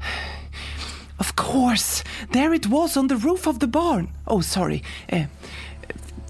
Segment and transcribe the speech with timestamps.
[1.18, 4.08] Of course, there it was on the roof of the barn.
[4.26, 4.82] Oh, sorry.
[5.12, 5.24] Uh,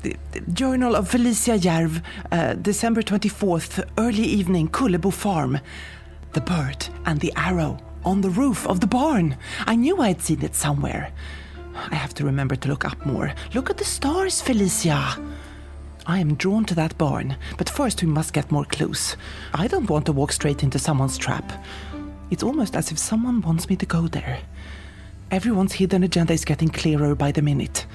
[0.03, 2.01] the- the Journal of Felicia Järv,
[2.33, 5.58] uh, December 24th, early evening, Kullebo Farm.
[6.33, 9.37] The bird and the arrow on the roof of the barn.
[9.67, 11.10] I knew I had seen it somewhere.
[11.90, 13.35] I have to remember to look up more.
[13.54, 15.19] Look at the stars, Felicia.
[16.06, 19.16] I am drawn to that barn, but first we must get more clues.
[19.52, 21.53] I don't want to walk straight into someone's trap.
[22.30, 24.41] It's almost as if someone wants me to go there.
[25.30, 27.87] Everyone's hidden agenda is getting clearer by the minute.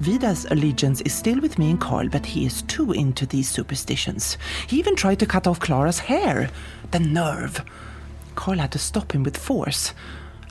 [0.00, 4.38] Vidar's allegiance is still with me and Carl, but he is too into these superstitions.
[4.66, 6.50] He even tried to cut off Clara's hair.
[6.92, 7.64] The nerve!
[8.34, 9.92] Carl had to stop him with force.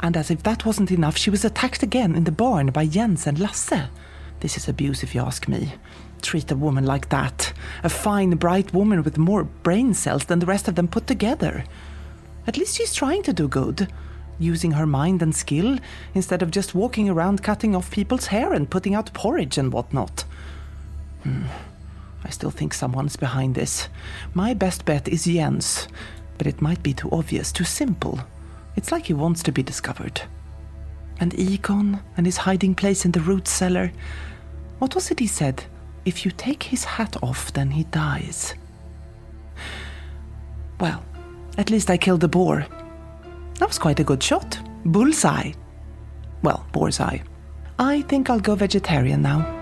[0.01, 3.25] And as if that wasn't enough, she was attacked again in the barn by Jens
[3.25, 3.87] and Lasse.
[4.41, 5.73] This is abuse, if you ask me.
[6.21, 7.53] Treat a woman like that.
[7.83, 11.63] A fine, bright woman with more brain cells than the rest of them put together.
[12.47, 13.91] At least she's trying to do good,
[14.39, 15.77] using her mind and skill
[16.13, 20.23] instead of just walking around cutting off people's hair and putting out porridge and whatnot.
[21.23, 21.43] Hmm.
[22.23, 23.89] I still think someone's behind this.
[24.33, 25.87] My best bet is Jens,
[26.37, 28.19] but it might be too obvious, too simple.
[28.75, 30.21] It's like he wants to be discovered.
[31.19, 33.91] And Egon and his hiding place in the root cellar.
[34.79, 35.63] What was it he said?
[36.05, 38.53] If you take his hat off, then he dies.
[40.79, 41.03] Well,
[41.57, 42.65] at least I killed the boar.
[43.59, 44.59] That was quite a good shot.
[44.85, 45.53] Bullseye.
[46.43, 47.23] Well, boar's eye.
[47.79, 49.53] I think I'll go vegetarian now.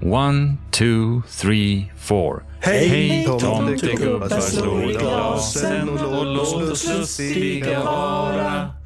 [0.00, 2.44] One, two, three, four.
[2.60, 8.81] Hej, tomtegubbar, slå i glasen och låt oss lustiga vara.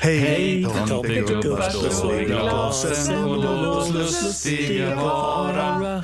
[0.00, 6.02] Hej, tomtegubbar, slå i glasen och låt oss lustiga vara.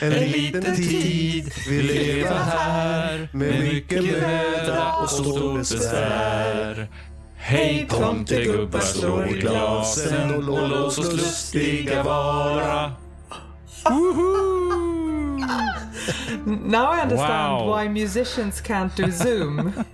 [0.00, 6.88] En liten tid vi leva här med mycket möda och stort besvär.
[7.36, 12.92] Hej tomtegubbar, slå i glasen och låt oss lustiga vara.
[16.46, 17.68] Now I understand Wow.
[17.68, 19.72] why musicians can't do Zoom.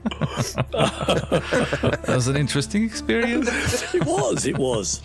[0.73, 3.49] That was an interesting experience.
[3.95, 5.01] It was, it was.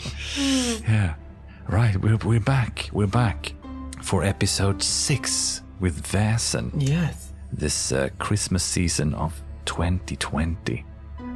[0.88, 1.16] Yeah.
[1.68, 2.90] Right, we're, we're back.
[2.94, 3.54] We're back
[4.02, 6.72] for episode six with Väsen.
[6.76, 7.34] yes.
[7.52, 9.34] this uh, Christmas season of
[9.66, 10.86] 2020.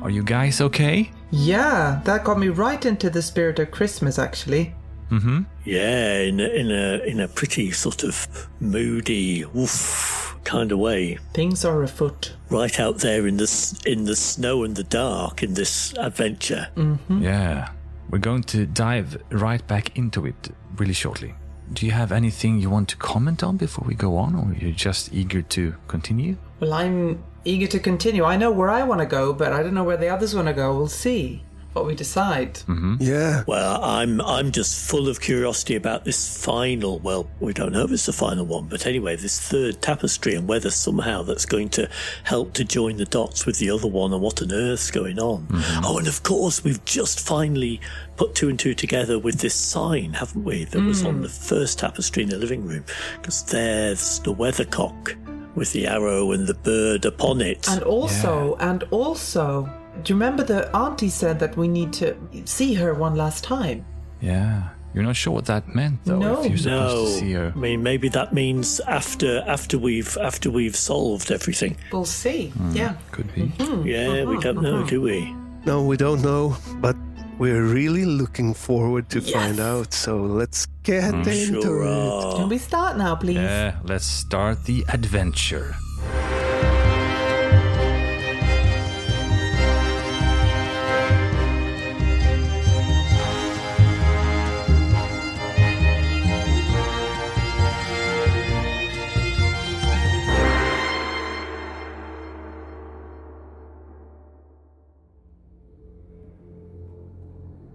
[0.02, 1.12] Are you guys okay?
[1.32, 4.74] Yeah, that got me right into the spirit of Christmas, actually.
[5.12, 5.42] Mm-hmm.
[5.70, 11.18] Yeah, in a, in a in a pretty sort of moody, woof kind of way.
[11.34, 12.34] Things are afoot.
[12.50, 16.70] Right out there in the in the snow and the dark in this adventure.
[16.76, 17.22] Mm-hmm.
[17.22, 17.72] Yeah.
[18.10, 21.36] We're going to dive right back into it really shortly.
[21.72, 24.72] Do you have anything you want to comment on before we go on, or you're
[24.72, 26.38] just eager to continue?
[26.60, 28.24] Well, I'm eager to continue.
[28.24, 30.48] I know where I want to go, but I don't know where the others want
[30.48, 30.76] to go.
[30.76, 31.44] We'll see
[31.74, 32.56] what we decide.
[32.56, 32.96] Mm-hmm.
[33.00, 37.00] Yeah, Well, I'm I'm just full of curiosity about this final.
[37.00, 40.48] Well, we don't know if it's the final one, but anyway, this third tapestry and
[40.48, 41.90] whether somehow that's going to
[42.24, 45.46] help to join the dots with the other one and what on earth's going on.
[45.48, 45.86] Mm-hmm.
[45.86, 47.80] Oh, and of course, we've just finally
[48.18, 50.66] put two and two together with this sign, haven't we?
[50.66, 51.22] That was on mm.
[51.22, 52.84] the first tapestry in the living room,
[53.18, 55.16] because there's the weathercock
[55.56, 57.68] with the arrow and the bird upon it.
[57.70, 59.70] And also, and also,
[60.04, 62.16] do you remember the auntie said that we need to
[62.46, 63.86] see her one last time?
[64.22, 64.70] Yeah.
[64.94, 66.18] You're not sure what that meant, though.
[66.18, 66.44] No.
[66.44, 67.54] if you're supposed No, to see her.
[67.56, 71.78] I mean maybe that means after after we've after we've solved everything.
[71.92, 72.50] We'll see.
[72.50, 72.72] Hmm.
[72.72, 72.96] Yeah.
[73.12, 73.44] Could be.
[73.44, 73.88] Mm-hmm.
[73.88, 74.40] Yeah, we mm-hmm.
[74.40, 74.88] don't know, mm-hmm.
[74.88, 75.36] do we?
[75.66, 76.96] no, we don't know, but
[77.38, 79.94] we're really looking forward to find out.
[79.94, 81.20] So let's get hmm.
[81.20, 81.88] into Sure it.
[81.88, 82.36] are.
[82.38, 83.36] Can we start now, please?
[83.36, 85.76] Yeah, let's start the adventure.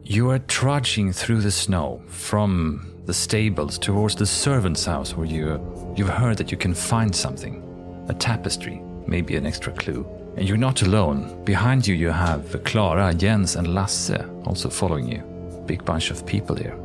[0.06, 5.94] You are trudging through the snow from the stables towards the servant's house where you
[5.96, 7.62] you've heard that you can find something.
[8.10, 10.06] A tapestry, maybe an extra clue.
[10.36, 11.42] And you're not alone.
[11.44, 15.22] Behind you you have Clara, Jens and Lasse also following you.
[15.64, 16.78] Big bunch of people here.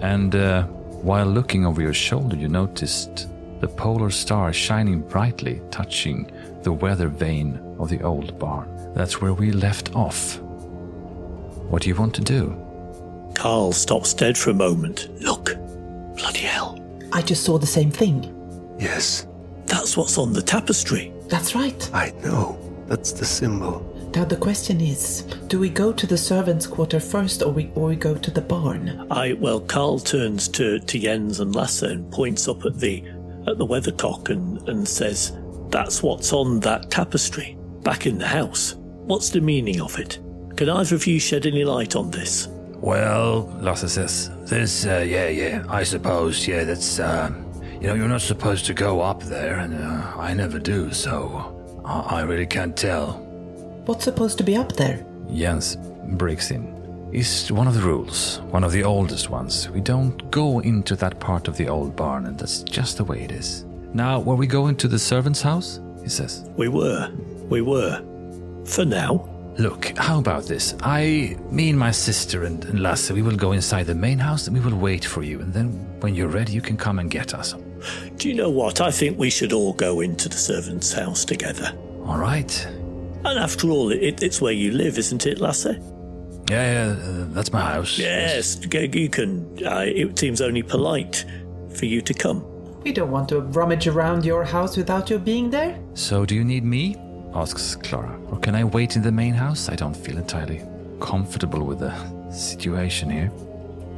[0.00, 0.62] And uh,
[1.02, 3.28] while looking over your shoulder you noticed
[3.60, 6.32] the polar star shining brightly touching
[6.62, 8.94] the weather vane of the old barn.
[8.94, 10.41] That's where we left off.
[11.72, 12.54] What do you want to do?
[13.34, 15.08] Carl stops dead for a moment.
[15.22, 15.56] Look,
[16.18, 16.78] Bloody hell.
[17.14, 18.28] I just saw the same thing.
[18.78, 19.26] Yes,
[19.64, 21.14] That's what's on the tapestry.
[21.28, 21.90] That's right.
[21.94, 22.58] I know.
[22.88, 23.80] That's the symbol.
[24.14, 27.88] Now the question is, do we go to the servants' quarter first or we or
[27.88, 29.06] we go to the barn?
[29.10, 33.02] I well, Carl turns to, to Jens and Lasse and points up at the
[33.46, 35.32] at the weathercock and, and says,
[35.70, 38.74] That's what's on that tapestry, back in the house.
[39.06, 40.18] What's the meaning of it?
[40.62, 42.46] Can either of you shed any light on this?
[42.76, 47.32] Well, Lasse says, This, uh, yeah, yeah, I suppose, yeah, that's, uh,
[47.80, 51.80] you know, you're not supposed to go up there, and uh, I never do, so
[51.84, 53.14] I, I really can't tell.
[53.86, 55.04] What's supposed to be up there?
[55.34, 55.78] Jens
[56.10, 57.10] breaks in.
[57.12, 59.68] It's one of the rules, one of the oldest ones.
[59.68, 63.24] We don't go into that part of the old barn, and that's just the way
[63.24, 63.64] it is.
[63.94, 65.80] Now, were we going to the servant's house?
[66.04, 66.48] He says.
[66.56, 67.10] We were.
[67.48, 68.00] We were.
[68.64, 69.28] For now.
[69.58, 70.74] Look, how about this?
[70.82, 74.46] I, me and my sister and, and Lasse, we will go inside the main house
[74.46, 75.40] and we will wait for you.
[75.40, 75.68] And then
[76.00, 77.54] when you're ready, you can come and get us.
[78.16, 78.80] Do you know what?
[78.80, 81.76] I think we should all go into the servant's house together.
[82.06, 82.66] All right.
[83.24, 85.66] And after all, it, it's where you live, isn't it, Lasse?
[86.50, 87.98] Yeah, yeah, uh, that's my house.
[87.98, 89.46] Yes, g- you can.
[89.64, 91.24] Uh, it seems only polite
[91.74, 92.44] for you to come.
[92.82, 95.78] We don't want to rummage around your house without you being there.
[95.94, 96.96] So, do you need me?
[97.34, 98.18] Asks Clara.
[98.30, 99.68] Or can I wait in the main house?
[99.68, 100.62] I don't feel entirely
[101.00, 101.92] comfortable with the
[102.30, 103.30] situation here.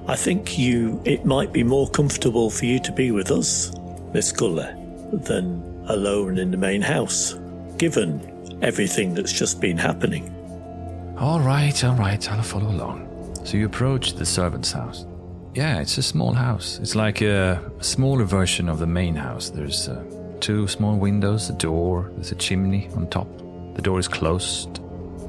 [0.07, 1.01] I think you.
[1.05, 3.73] It might be more comfortable for you to be with us,
[4.13, 4.77] Miss Guller,
[5.13, 7.35] than alone in the main house,
[7.79, 10.31] given everything that's just been happening.
[11.19, 13.09] All right, all right, I'll follow along.
[13.45, 15.07] So you approach the servant's house.
[15.55, 16.79] Yeah, it's a small house.
[16.83, 19.51] It's like a smaller version of the main house.
[19.51, 20.03] There's uh,
[20.45, 23.27] two small windows, a door, there's a chimney on top.
[23.77, 24.79] The door is closed.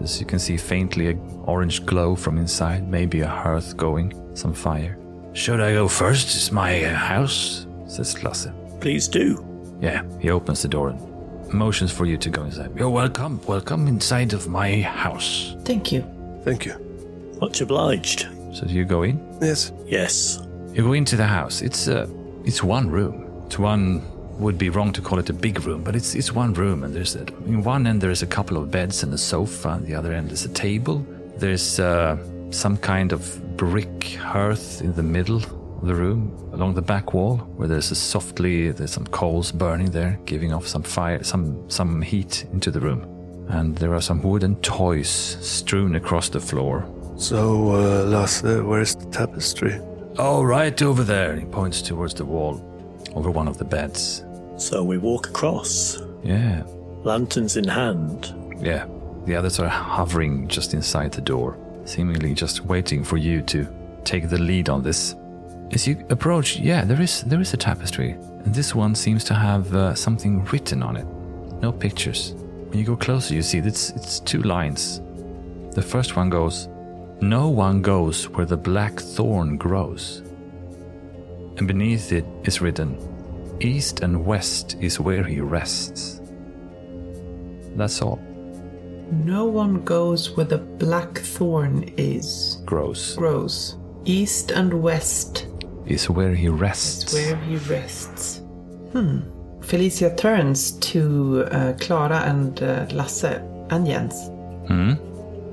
[0.01, 4.53] As you can see faintly a orange glow from inside, maybe a hearth going, some
[4.53, 4.97] fire.
[5.31, 6.35] Should I go first?
[6.35, 7.65] It's my uh, house.
[7.87, 8.49] Says Lasse.
[8.81, 9.41] Please do.
[9.79, 12.77] Yeah, he opens the door and motions for you to go inside.
[12.77, 13.39] You're welcome.
[13.47, 15.55] Welcome inside of my house.
[15.63, 16.03] Thank you.
[16.43, 16.75] Thank you.
[17.39, 18.27] Much obliged.
[18.51, 19.15] So do you go in?
[19.41, 19.71] Yes.
[19.85, 20.45] Yes.
[20.73, 21.61] You go into the house.
[21.61, 22.05] It's uh,
[22.43, 23.45] it's one room.
[23.45, 24.01] It's one
[24.39, 26.93] would be wrong to call it a big room, but it's it's one room, and
[26.93, 29.79] there's a, in one end there's a couple of beds and a sofa.
[29.81, 31.05] The other end is a table.
[31.37, 32.17] There's uh,
[32.51, 37.37] some kind of brick hearth in the middle of the room, along the back wall,
[37.57, 42.01] where there's a softly there's some coals burning there, giving off some fire, some some
[42.01, 43.11] heat into the room.
[43.47, 46.83] And there are some wooden toys strewn across the floor.
[47.17, 49.79] So, uh, Lasse, where's the tapestry?
[50.17, 51.35] Oh, right over there.
[51.35, 52.59] He points towards the wall,
[53.13, 54.24] over one of the beds.
[54.57, 56.63] So we walk across, Yeah,
[57.03, 58.33] lanterns in hand.
[58.61, 58.85] yeah.
[59.25, 63.67] The others are hovering just inside the door, seemingly just waiting for you to
[64.03, 65.15] take the lead on this.
[65.71, 68.11] As you approach, yeah, there is there is a tapestry,
[68.45, 71.07] and this one seems to have uh, something written on it.
[71.61, 72.33] No pictures.
[72.69, 75.01] When you go closer, you see it's it's two lines.
[75.73, 76.69] The first one goes,
[77.19, 80.21] "No one goes where the black thorn grows,"
[81.57, 82.95] and beneath it is written,
[83.59, 86.21] "East and west is where he rests."
[87.75, 88.19] That's all.
[89.23, 92.61] No one goes where the black thorn is.
[92.65, 93.77] Grows Grows.
[94.05, 95.47] East and west
[95.85, 97.13] is where he rests.
[97.13, 98.41] is where he rests.
[98.93, 99.19] Hmm.
[99.61, 103.23] Felicia turns to uh, Clara and uh, Lasse
[103.71, 104.29] and Jens
[104.67, 104.93] Hmm?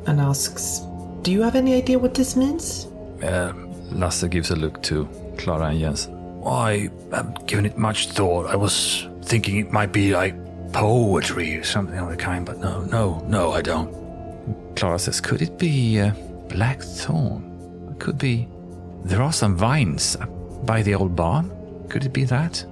[0.06, 0.80] and asks,
[1.22, 2.86] Do you have any idea what this means?
[3.22, 3.52] Uh,
[3.90, 5.06] Lasse gives a look to
[5.38, 6.08] Clara and Jens.
[6.46, 8.46] I haven't given it much thought.
[8.46, 10.34] I was thinking it might be like
[10.72, 13.92] poetry or something of the kind, but no, no, no, I don't.
[14.76, 16.12] Clara says, Could it be uh,
[16.48, 17.88] blackthorn?
[17.90, 18.48] It could be.
[19.04, 20.30] There are some vines up
[20.66, 21.50] by the old barn.
[21.88, 22.64] Could it be that?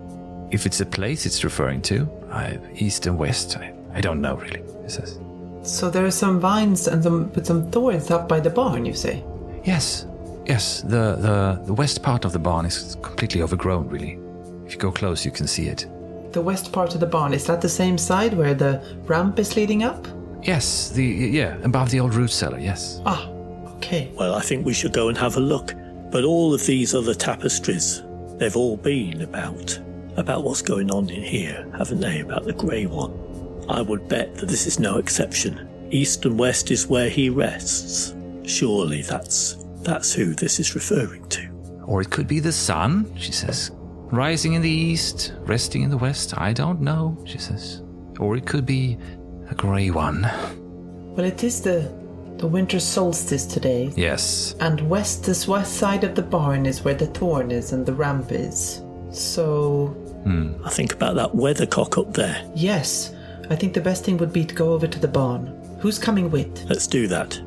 [0.50, 4.36] If it's a place it's referring to, I, east and west, I, I don't know
[4.36, 5.18] really, he says.
[5.62, 8.94] So there are some vines and some with some thorns up by the barn, you
[8.94, 9.22] say?
[9.64, 10.06] Yes,
[10.50, 14.18] yes, the, the, the west part of the barn is completely overgrown, really.
[14.66, 15.86] If you go close, you can see it.
[16.32, 19.56] The west part of the barn, is that the same side where the ramp is
[19.56, 20.06] leading up?
[20.42, 23.00] Yes, the yeah, above the old root cellar, yes.
[23.04, 23.28] Ah,
[23.76, 24.10] okay.
[24.14, 25.74] Well, I think we should go and have a look.
[26.10, 28.02] But all of these other tapestries,
[28.38, 29.78] they've all been about
[30.16, 32.20] about what's going on in here, haven't they?
[32.20, 33.12] About the grey one.
[33.68, 35.68] I would bet that this is no exception.
[35.90, 38.14] East and west is where he rests.
[38.44, 41.48] Surely that's that's who this is referring to.
[41.84, 43.70] Or it could be the sun, she says.
[44.12, 46.34] Rising in the east, resting in the west.
[46.36, 47.82] I don't know, she says.
[48.18, 48.98] Or it could be
[49.48, 50.22] a grey one.
[51.16, 51.92] Well, it is the
[52.38, 53.92] the winter solstice today.
[53.96, 54.54] Yes.
[54.60, 57.92] And west, this west side of the barn is where the thorn is and the
[57.92, 58.82] ramp is.
[59.10, 59.88] So,
[60.24, 60.54] hmm.
[60.64, 62.50] I think about that weathercock up there.
[62.54, 63.14] yes,
[63.50, 65.48] I think the best thing would be to go over to the barn.
[65.80, 66.64] Who's coming with?
[66.68, 67.38] Let's do that.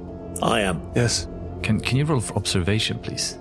[0.44, 0.82] I am.
[0.96, 1.28] Yes.
[1.64, 3.38] Can can you roll for observation, please?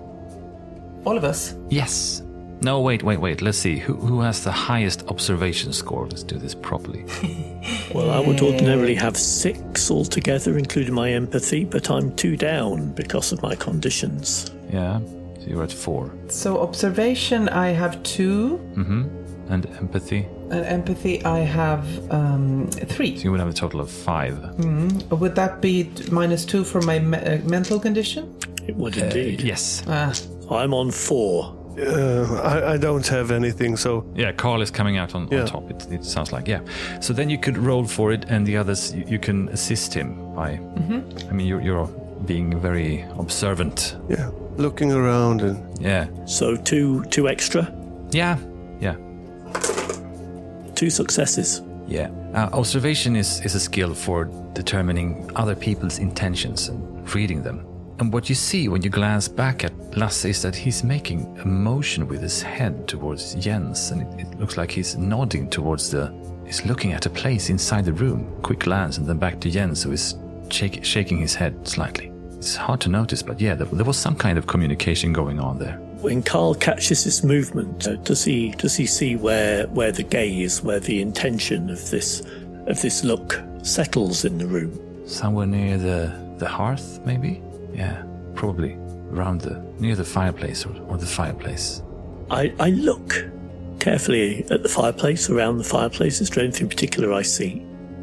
[1.05, 1.55] All of us.
[1.69, 2.21] Yes.
[2.61, 3.41] No, wait, wait, wait.
[3.41, 3.77] Let's see.
[3.77, 6.07] Who who has the highest observation score?
[6.07, 7.05] Let's do this properly.
[7.93, 13.31] Well, I would ordinarily have six altogether, including my empathy, but I'm two down because
[13.31, 14.51] of my conditions.
[14.73, 14.99] yeah.
[15.39, 16.11] So you're at four.
[16.27, 19.03] So, observation, I have two, Mm-hmm.
[19.53, 20.25] And empathy.
[20.51, 23.17] And empathy, I have um, three.
[23.17, 24.37] So you would have a total of five.
[25.11, 28.35] Would that be minus two for my me- uh, mental condition?
[28.67, 29.41] It would indeed.
[29.41, 29.83] Yes.
[29.87, 30.13] Ah,
[30.51, 31.55] I'm on four.
[31.77, 35.41] Uh, I, I don't have anything, so Yeah, Carl is coming out on, Yeah.
[35.41, 35.71] on top.
[35.71, 36.61] It, it sounds like yeah.
[37.01, 40.35] So then you could roll for it, and the others you, you can assist him
[40.35, 40.59] by.
[41.29, 41.87] I mean, you're, you're
[42.25, 43.97] being very observant.
[44.07, 46.05] yeah, looking around and Yeah.
[46.25, 47.67] So two two extra,
[48.11, 48.37] Yeah.
[50.83, 51.61] Two successes.
[51.87, 52.09] Yeah.
[52.33, 57.65] Uh, observation is, is a skill for determining other people's intentions and reading them.
[57.99, 61.47] And what you see when you glance back at Lasse is that he's making a
[61.47, 66.13] motion with his head towards Jens, and it, it looks like he's nodding towards the.
[66.45, 68.29] He's looking at a place inside the room.
[68.41, 70.17] Quick glance, and then back to Jens, who is
[70.49, 72.11] shake, shaking his head slightly.
[72.35, 75.59] It's hard to notice, but yeah, there, there was some kind of communication going on
[75.59, 75.79] there.
[76.03, 80.61] When Carl catches this movement, uh, does he does he see where where the gaze,
[80.61, 82.21] where the intention of this
[82.67, 84.77] of this look settles in the room?
[85.07, 87.41] Somewhere near the the hearth, maybe?
[87.73, 88.03] Yeah,
[88.35, 88.73] probably
[89.13, 91.81] around the near the fireplace or, or the fireplace.
[92.29, 93.25] I, I look
[93.79, 96.19] carefully at the fireplace, around the fireplace.
[96.19, 97.59] Is there anything particular I see?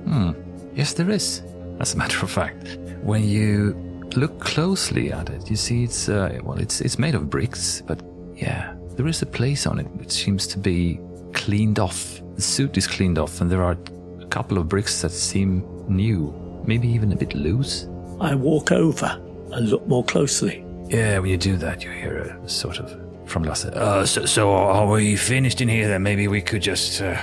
[0.07, 0.33] Hmm.
[0.75, 1.43] Yes, there is.
[1.81, 6.39] As a matter of fact, when you look closely at it, you see it's uh,
[6.43, 8.01] well, it's it's made of bricks, but
[8.35, 11.01] yeah, there is a place on it which seems to be
[11.33, 12.21] cleaned off.
[12.35, 13.77] The suit is cleaned off, and there are
[14.21, 16.33] a couple of bricks that seem new,
[16.67, 17.89] maybe even a bit loose.
[18.21, 19.21] I walk over
[19.53, 20.65] and look more closely.
[20.89, 22.91] Yeah, when you do that, you hear a sort of
[23.29, 23.67] from Lasse.
[23.67, 25.89] Uh, so, so are we finished in here?
[25.89, 27.21] Then maybe we could just uh,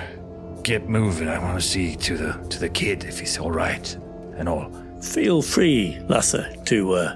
[0.64, 1.28] get moving.
[1.28, 3.98] I want to see to the to the kid if he's all right
[4.38, 4.72] and all.
[5.02, 6.36] Feel free, Lasse,
[6.66, 7.16] to uh,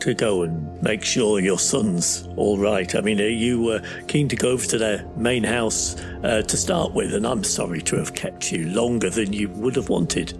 [0.00, 2.94] to go and make sure your son's all right.
[2.94, 6.56] I mean, are you uh, keen to go over to the main house uh, to
[6.56, 7.14] start with?
[7.14, 10.36] And I'm sorry to have kept you longer than you would have wanted.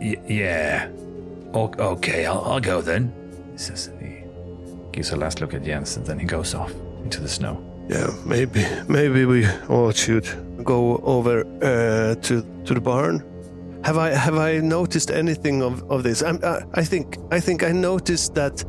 [0.00, 0.88] Y- yeah.
[1.54, 3.12] O- okay, I'll, I'll go then.
[3.52, 4.24] He says, and he
[4.92, 6.72] gives a last look at Jens, and then he goes off
[7.02, 7.56] into the snow.
[7.88, 10.26] yeah, maybe maybe we all should
[10.64, 13.22] go over uh, to to the barn.
[13.86, 16.20] Have I have I noticed anything of of this?
[16.20, 18.64] I'm, I I think I think I noticed that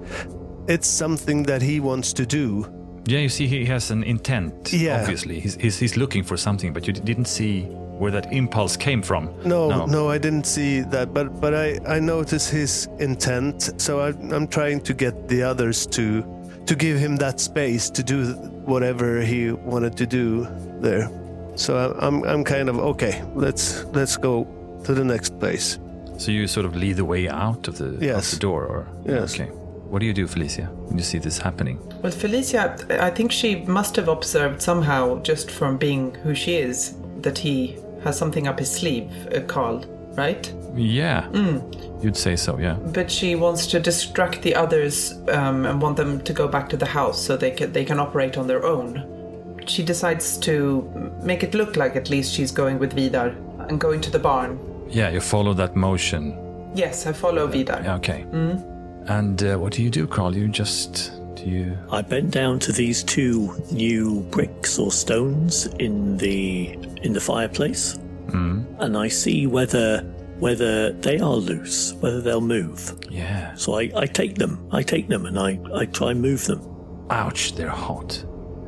[0.68, 2.68] it's something that he wants to do.
[3.08, 4.72] Yeah, you see, he has an intent.
[4.72, 5.00] Yeah.
[5.02, 7.62] Obviously, he's, he's, he's looking for something, but you didn't see
[8.00, 9.34] where that impulse came from.
[9.44, 13.82] No, no, I didn't see that, but but I I noticed his intent.
[13.82, 16.24] So I, I'm trying to get the others to
[16.68, 18.34] to give him that space to do
[18.68, 20.48] whatever he wanted to do
[20.80, 21.10] there.
[21.56, 23.24] So I'm I'm kind of okay.
[23.34, 24.46] Let's let's go
[24.88, 25.80] to the next place.
[26.18, 29.40] So you sort of lead the way out of the, of the door, or Yes.
[29.40, 29.52] Okay.
[29.90, 31.80] What do you do, Felicia, when you see this happening?
[32.02, 36.96] Well, Felicia, I think she must have observed somehow, just from being who she is,
[37.22, 39.86] that he has something up his sleeve, uh, Carl,
[40.18, 40.52] right?
[40.76, 41.30] Yeah,
[42.02, 42.58] you'd say so.
[42.60, 42.74] Yeah.
[42.74, 46.78] But she wants to distract the others um, and want them to go back to
[46.78, 49.04] the house so they can they can operate on their own.
[49.66, 50.84] She decides to
[51.24, 53.30] make it look like at least she's going with Vidar
[53.70, 54.60] and going to the barn.
[54.90, 56.38] Yeah, you follow that motion.
[56.76, 57.82] Yes, I follow Vidar.
[57.84, 58.26] Yeah, Okay.
[59.10, 60.36] And uh, what do you do, Carl?
[60.36, 61.78] You just do you?
[61.92, 67.98] I bend down to these two new bricks or stones in the in the fireplace,
[68.34, 70.02] and I see whether
[70.40, 72.94] whether they are loose, whether they'll move.
[73.10, 73.56] Yeah.
[73.56, 76.62] So I, I take them, I take them, and I, I try and move them.
[77.10, 77.56] Ouch!
[77.56, 78.24] They're hot.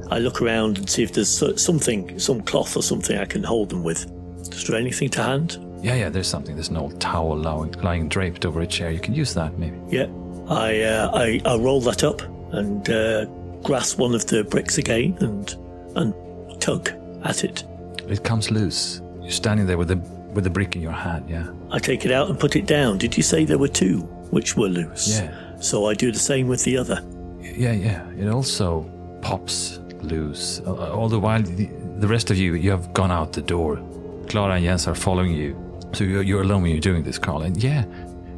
[0.09, 3.69] I look around and see if there's something, some cloth or something I can hold
[3.69, 4.09] them with.
[4.51, 5.57] Is there anything to hand?
[5.81, 6.09] Yeah, yeah.
[6.09, 6.55] There's something.
[6.55, 8.91] There's an old towel lying, lying draped over a chair.
[8.91, 9.79] You can use that, maybe.
[9.89, 10.07] Yeah.
[10.49, 12.21] I uh, I, I roll that up
[12.53, 13.25] and uh,
[13.63, 15.55] grasp one of the bricks again and
[15.95, 16.13] and
[16.61, 16.89] tug
[17.23, 17.63] at it.
[18.07, 19.01] It comes loose.
[19.21, 19.97] You're standing there with the
[20.33, 21.29] with the brick in your hand.
[21.29, 21.47] Yeah.
[21.71, 22.97] I take it out and put it down.
[22.97, 23.99] Did you say there were two
[24.31, 25.19] which were loose?
[25.19, 25.31] Yeah.
[25.59, 27.03] So I do the same with the other.
[27.41, 28.09] Yeah, yeah.
[28.11, 28.89] It also
[29.21, 30.61] pops loose.
[30.61, 33.81] All the while, the, the rest of you, you have gone out the door.
[34.29, 35.55] Clara and Jens are following you.
[35.93, 37.41] So you're, you're alone when you're doing this, Carl.
[37.41, 37.85] And yeah,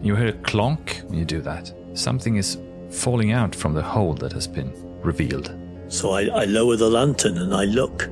[0.01, 1.71] You hear a clonk when you do that.
[1.93, 2.57] Something is
[2.89, 4.71] falling out from the hole that has been
[5.03, 5.53] revealed.
[5.89, 8.09] So I, I lower the lantern and I look.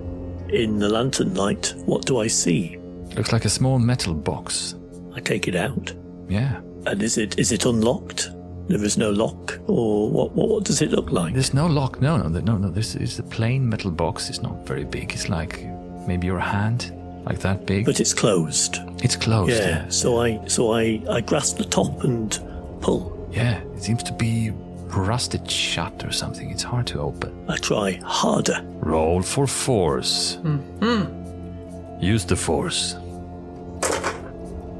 [0.49, 2.77] In the lantern light, what do I see?
[3.15, 4.75] Looks like a small metal box.
[5.15, 5.93] I take it out.
[6.27, 6.59] Yeah.
[6.85, 8.31] And is it is it unlocked?
[8.67, 10.31] There is no lock, or what?
[10.33, 11.33] What, what does it look like?
[11.33, 12.01] There's no lock.
[12.01, 12.69] No, no, no, no.
[12.69, 14.29] This is a plain metal box.
[14.29, 15.11] It's not very big.
[15.11, 15.65] It's like
[16.07, 16.93] maybe your hand,
[17.29, 17.85] like that big.
[17.85, 18.79] But it's closed.
[19.03, 19.51] it's closed.
[19.51, 19.69] Yeah.
[19.69, 19.89] Yeah.
[19.89, 22.37] So I so I I grasp the top and
[22.81, 23.01] pull.
[23.31, 23.61] Yeah.
[23.75, 24.51] It seems to be
[24.87, 26.49] rusted shut or something.
[26.49, 27.31] It's hard to open.
[27.47, 28.61] I try harder.
[28.79, 30.37] Roll for force.
[30.41, 32.03] Mm-hmm.
[32.03, 32.95] Use the force.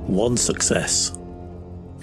[0.07, 1.11] One success.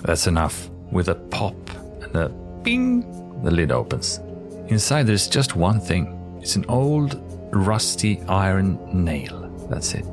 [0.04, 0.70] That's enough.
[0.92, 1.56] With a pop
[2.02, 2.28] and a
[2.62, 3.02] bing,
[3.42, 4.20] the lid opens.
[4.68, 6.12] Inside, there's just one thing.
[6.40, 7.20] It's an old,
[7.52, 9.50] rusty iron nail.
[9.68, 10.04] That's it.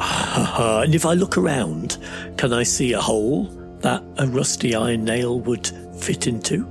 [0.00, 1.98] Uh, and if I look around,
[2.36, 3.44] can I see a hole
[3.80, 5.66] that a rusty iron nail would
[5.98, 6.66] fit into?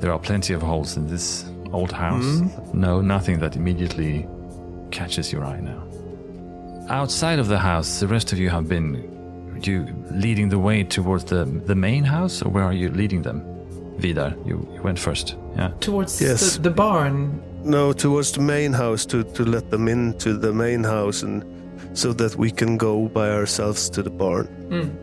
[0.00, 2.40] There are plenty of holes in this old house.
[2.72, 4.26] No, nothing that immediately
[4.90, 5.82] catches your eye now.
[6.88, 9.10] Outside of the house, the rest of you have been
[9.62, 13.42] you leading the way towards the the main house, or where are you leading them?
[13.98, 15.36] Vidar, you, you went first.
[15.56, 15.70] Yeah.
[15.80, 16.56] Towards Yes.
[16.56, 17.40] the, the barn.
[17.62, 21.42] No, towards the main house to, to let them into the main house and
[21.94, 24.46] so that we can go by ourselves to the barn.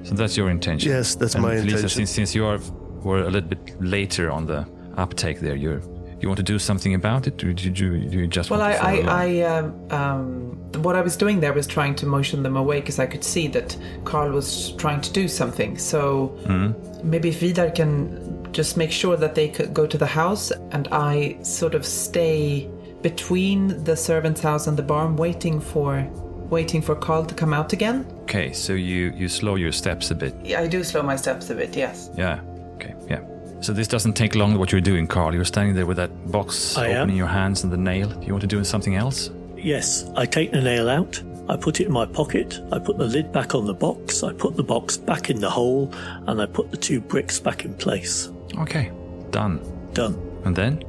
[0.04, 0.92] So that's your intention.
[0.92, 1.90] Yes, that's And my Felicia, intention.
[1.90, 2.60] Since, since you are
[3.04, 4.68] were a little bit later on the
[4.98, 5.82] uptake there, you're
[6.22, 8.74] you want to do something about it, or did you, do you just Well, want
[8.74, 9.10] I, to follow along?
[9.10, 12.80] I, I um, um, what I was doing there was trying to motion them away
[12.80, 15.80] because I could see that Carl was trying to do something.
[15.80, 16.74] So Hmm?
[17.04, 20.88] maybe if Vidar can just make sure that they could go to the house, and
[20.92, 22.70] I sort of stay
[23.02, 26.08] between the servant's house and the barn, waiting for,
[26.52, 28.06] waiting for Carl to come out again.
[28.24, 30.36] Okay, so you you slow your steps a bit.
[30.44, 31.76] Yeah, I do slow my steps a bit.
[31.76, 32.10] Yes.
[32.16, 32.42] Yeah.
[32.76, 32.94] Okay.
[33.10, 33.22] Yeah.
[33.62, 34.58] So this doesn't take long.
[34.58, 35.34] What you're doing, Carl?
[35.34, 37.10] You're standing there with that box I am.
[37.10, 38.10] your hands and the nail.
[38.10, 39.30] Do you want to do something else?
[39.56, 41.22] Yes, I take the nail out.
[41.48, 42.60] I put it in my pocket.
[42.72, 44.24] I put the lid back on the box.
[44.24, 45.94] I put the box back in the hole,
[46.28, 48.30] and I put the two bricks back in place.
[48.58, 48.92] Okay.
[49.30, 49.60] Done.
[49.94, 50.16] Done.
[50.46, 50.84] And then?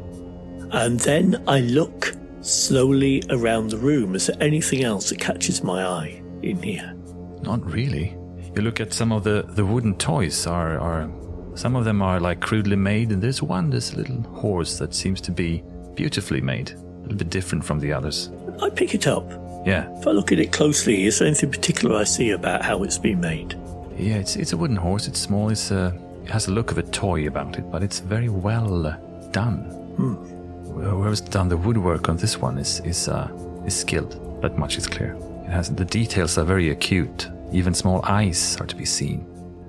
[0.73, 4.15] And then I look slowly around the room.
[4.15, 6.95] Is there anything else that catches my eye in here?
[7.43, 8.17] Not really.
[8.55, 11.11] You look at some of the, the wooden toys are, are
[11.55, 15.21] some of them are like crudely made and there's one this little horse that seems
[15.23, 15.63] to be
[15.95, 16.71] beautifully made.
[16.71, 18.31] A little bit different from the others.
[18.61, 19.29] I pick it up.
[19.67, 19.89] Yeah.
[19.99, 22.99] If I look at it closely, is there anything particular I see about how it's
[22.99, 23.59] been made?
[23.97, 25.07] Yeah, it's it's a wooden horse.
[25.07, 25.51] It's small.
[25.51, 25.93] It's uh,
[26.25, 28.99] it has a look of a toy about it, but it's very well
[29.31, 30.32] done.
[30.91, 33.29] Whoever's done the woodwork on this one is is uh,
[33.67, 34.19] is skilled.
[34.43, 35.17] That much is clear.
[35.47, 37.29] It has the details are very acute.
[37.53, 39.27] Even small eyes are to be seen.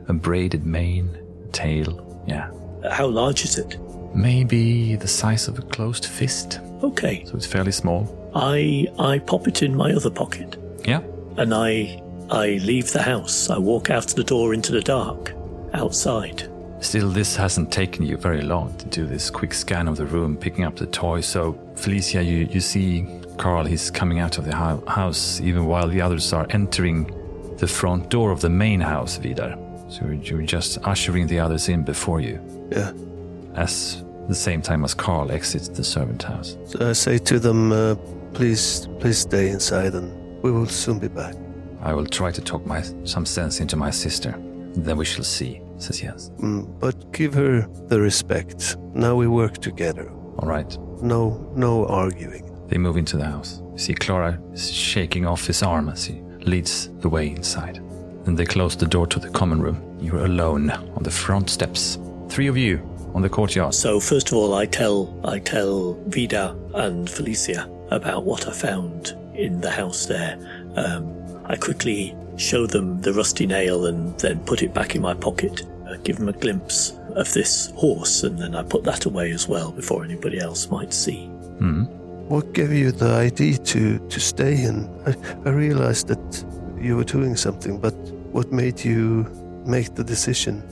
[0.07, 1.09] A braided mane,
[1.47, 2.23] a tail.
[2.27, 2.49] Yeah,
[2.91, 3.77] How large is it?
[4.15, 6.59] maybe the size of a closed fist.
[6.83, 7.23] Okay.
[7.25, 8.07] So it's fairly small.
[8.35, 10.57] I I pop it in my other pocket.
[10.87, 11.01] Yeah.
[11.37, 11.99] and I
[12.29, 13.49] I leave the house.
[13.49, 15.33] I walk out the door into the dark,
[15.73, 16.47] outside.
[16.83, 20.35] Still, this hasn't taken you very long to do this quick scan of the room,
[20.37, 21.21] picking up the toy.
[21.21, 25.87] So, Felicia, you, you see Carl, he's coming out of the hou- house, even while
[25.87, 27.05] the others are entering
[27.57, 29.57] the front door of the main house, Vidar.
[29.89, 32.91] So, you're- you're just ushering the others in before you, Yeah.
[33.55, 36.57] as the same time as Carl exits the servant house.
[36.65, 37.95] So I say to them, uh,
[38.33, 40.11] please, please stay inside and
[40.43, 41.33] we will soon be back.
[41.81, 44.35] I will try to talk my, some sense into my sister.
[44.75, 46.29] Then we shall see, says Jens.
[46.39, 48.77] Mm, but give her the respect.
[48.93, 50.09] Now we work together.
[50.39, 50.77] All right.
[51.01, 52.49] No, no arguing.
[52.67, 53.61] They move into the house.
[53.73, 57.81] You see Clara is shaking off his arm as he leads the way inside.
[58.23, 59.97] Then they close the door to the common room.
[59.99, 61.97] You're alone on the front steps.
[62.29, 62.81] Three of you
[63.13, 63.73] on the courtyard.
[63.73, 69.15] So first of all, I tell I tell Vidar and Felicia about what I found
[69.35, 70.37] in the house there.
[70.75, 71.13] Um,
[71.45, 75.63] I quickly show them the rusty nail and then put it back in my pocket.
[75.93, 79.47] Uh, give them a glimpse of this horse, and then I put that away as
[79.47, 81.27] well before anybody else might see.
[82.27, 84.89] What gave you the idea to, to stay in?
[85.05, 86.45] I, I realized that
[86.79, 87.93] you were doing something, but
[88.31, 89.27] what made you
[89.65, 90.63] make the decision?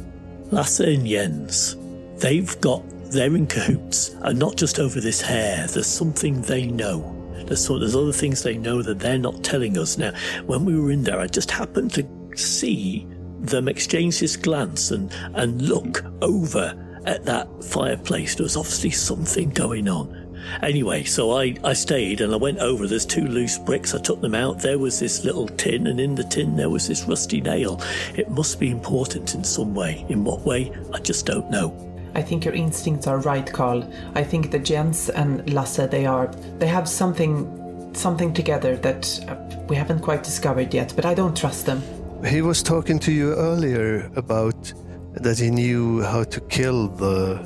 [0.51, 1.77] Lasse and Jens,
[2.17, 5.67] they've got, they're in cahoots, and not just over this hair.
[5.67, 7.15] There's something they know.
[7.45, 9.97] There's, so, there's other things they know that they're not telling us.
[9.97, 10.13] Now,
[10.45, 12.05] when we were in there, I just happened to
[12.35, 13.07] see
[13.41, 16.75] them exchange this glance and, and look over
[17.05, 18.35] at that fireplace.
[18.35, 20.21] There was obviously something going on.
[20.63, 22.87] Anyway, so I, I stayed and I went over.
[22.87, 23.93] There's two loose bricks.
[23.93, 24.59] I took them out.
[24.59, 27.81] There was this little tin, and in the tin there was this rusty nail.
[28.15, 30.05] It must be important in some way.
[30.09, 30.71] In what way?
[30.93, 31.75] I just don't know.
[32.13, 33.89] I think your instincts are right, Carl.
[34.15, 36.27] I think the Jens and Lasse, they are,
[36.57, 39.35] they have something, something together that uh,
[39.69, 40.91] we haven't quite discovered yet.
[40.95, 41.81] But I don't trust them.
[42.25, 44.73] He was talking to you earlier about
[45.15, 47.39] that he knew how to kill the.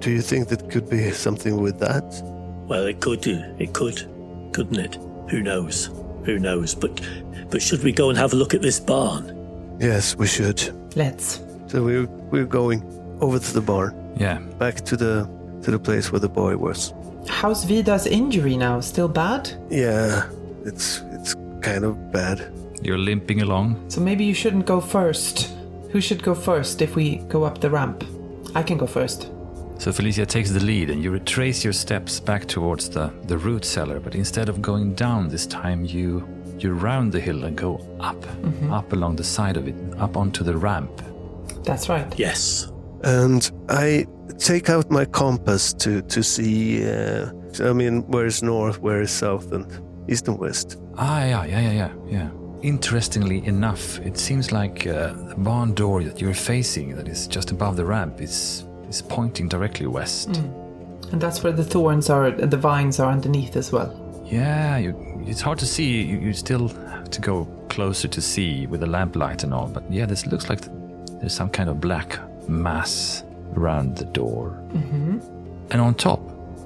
[0.00, 2.04] Do you think that could be something with that?
[2.68, 3.26] Well, it could.
[3.26, 3.96] It could,
[4.52, 4.98] couldn't it?
[5.30, 5.90] Who knows?
[6.24, 6.74] Who knows?
[6.74, 7.00] But,
[7.50, 9.32] but should we go and have a look at this barn?
[9.80, 10.60] Yes, we should.
[10.96, 11.40] Let's.
[11.68, 12.82] So we're we're going
[13.20, 14.38] over to the barn, Yeah.
[14.58, 15.28] back to the
[15.62, 16.92] to the place where the boy was.
[17.28, 18.80] How's Vidar's injury now?
[18.80, 19.50] Still bad?
[19.70, 20.28] Yeah,
[20.64, 22.38] it's it's kind of bad.
[22.82, 23.90] You're limping along.
[23.90, 25.50] So maybe you shouldn't go first.
[25.90, 28.04] Who should go first if we go up the ramp?
[28.54, 29.30] I can go first.
[29.78, 33.64] So Felicia takes the lead and you retrace your steps back towards the, the root
[33.64, 36.26] cellar, but instead of going down this time you
[36.58, 38.24] you round the hill and go up,
[38.70, 41.02] up along the side of it, up onto the ramp.
[41.64, 42.18] That's right.
[42.18, 42.72] Yes.
[43.04, 44.06] And I
[44.38, 46.88] take out my compass to to see.
[46.88, 49.66] Uh, I mean, where is north, where is south, and
[50.08, 50.78] east and west.
[50.96, 52.30] Ah, yeah, yeah, yeah, yeah, yeah.
[52.62, 57.50] Interestingly enough, it seems like uh, the barn door that you're facing, that is just
[57.50, 60.28] above the ramp, is is pointing directly west.
[61.12, 63.92] And that's where the thorns are, the vines are underneath as well.
[64.24, 66.02] Yeah, you, it's hard to see.
[66.02, 69.68] You, you still have to go closer to see with the lamplight and all.
[69.68, 70.60] But yeah, this looks like
[71.20, 73.22] there's some kind of black mass
[73.54, 74.58] around the door.
[74.72, 75.18] Mm-hmm.
[75.70, 76.20] And on top,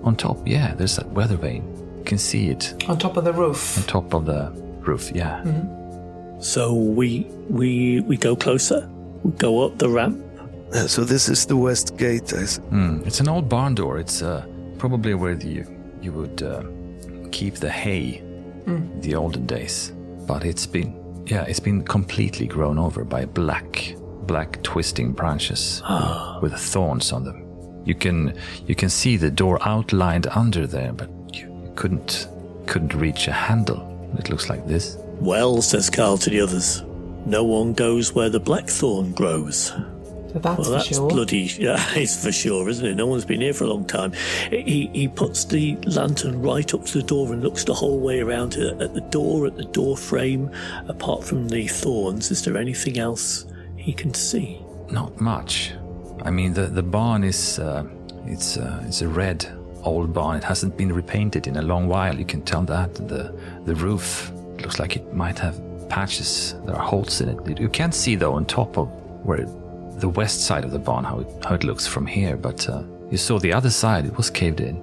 [0.04, 1.64] on top, yeah, there's that weather vane.
[1.98, 3.76] You can see it On top of the roof.
[3.76, 4.50] on top of the
[4.80, 5.10] roof.
[5.14, 5.42] Yeah.
[6.40, 8.88] So we we we go closer.
[9.22, 10.24] We go up the ramp.
[10.72, 12.32] Uh, so this is the west gate.
[12.32, 13.98] I s- Hmm, It's an old barn door.
[13.98, 14.44] It's uh,
[14.78, 15.64] probably where the,
[16.00, 16.62] you would uh,
[17.32, 18.22] keep the hay
[18.66, 19.92] in the olden days.
[20.28, 20.94] But it's been,
[21.26, 25.82] yeah, it's been completely grown over by black, black twisting branches
[26.40, 27.44] with, with thorns on them.
[27.84, 28.34] You can,
[28.68, 32.28] you can see the door outlined under there, but you, you couldn't,
[32.66, 33.82] couldn't reach a handle.
[34.18, 34.96] It looks like this.
[35.20, 36.82] Well, says Carl to the others,
[37.26, 39.66] no one goes where the blackthorn grows.
[40.32, 41.08] So that's Well, for that's sure.
[41.08, 41.50] bloody.
[41.58, 42.94] Yeah, it's for sure, isn't it?
[42.94, 44.12] No one's been here for a long time.
[44.50, 48.20] He he puts the lantern right up to the door and looks the whole way
[48.20, 50.50] around it, at the door, at the door frame.
[50.88, 53.44] Apart from the thorns, is there anything else
[53.76, 54.60] he can see?
[54.90, 55.72] Not much.
[56.22, 57.84] I mean, the the barn is uh,
[58.24, 59.44] it's uh, it's a red
[59.82, 60.36] old barn.
[60.38, 62.16] It hasn't been repainted in a long while.
[62.16, 62.94] You can tell that.
[62.94, 64.30] The the roof
[64.62, 66.54] looks like it might have patches.
[66.64, 67.60] There are holes in it.
[67.60, 68.88] You can't see though on top of
[69.24, 69.44] where
[69.96, 72.36] the west side of the barn how it, how it looks from here.
[72.36, 74.06] But uh, you saw the other side.
[74.06, 74.76] It was caved in.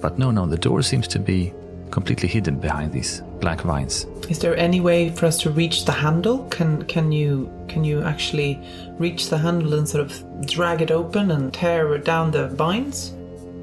[0.00, 1.52] But no, no, the door seems to be
[1.90, 4.06] completely hidden behind these black vines.
[4.28, 6.46] Is there any way for us to reach the handle?
[6.48, 8.60] Can can you can you actually
[8.98, 13.12] reach the handle and sort of drag it open and tear down the vines?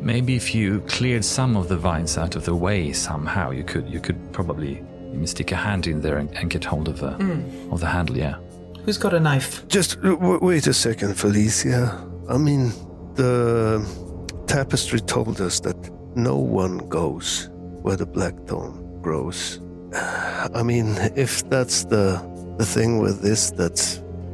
[0.02, 3.89] Maybe if you cleared some of the vines out of the way somehow, you could
[3.89, 7.13] you could probably maybe stick a hand in there and, and get hold of the
[7.71, 8.17] of the handle.
[8.17, 8.36] Yeah.
[8.86, 9.65] Who's got a knife?
[9.67, 12.06] just uh, w- wait a second, Felicia.
[12.30, 12.71] I mean,
[13.15, 13.80] the
[14.47, 15.78] tapestry told us that
[16.15, 17.49] no one goes
[17.82, 19.60] where the blackthorn grows.
[20.60, 22.21] I mean, if that's the
[22.58, 23.78] the thing with this, that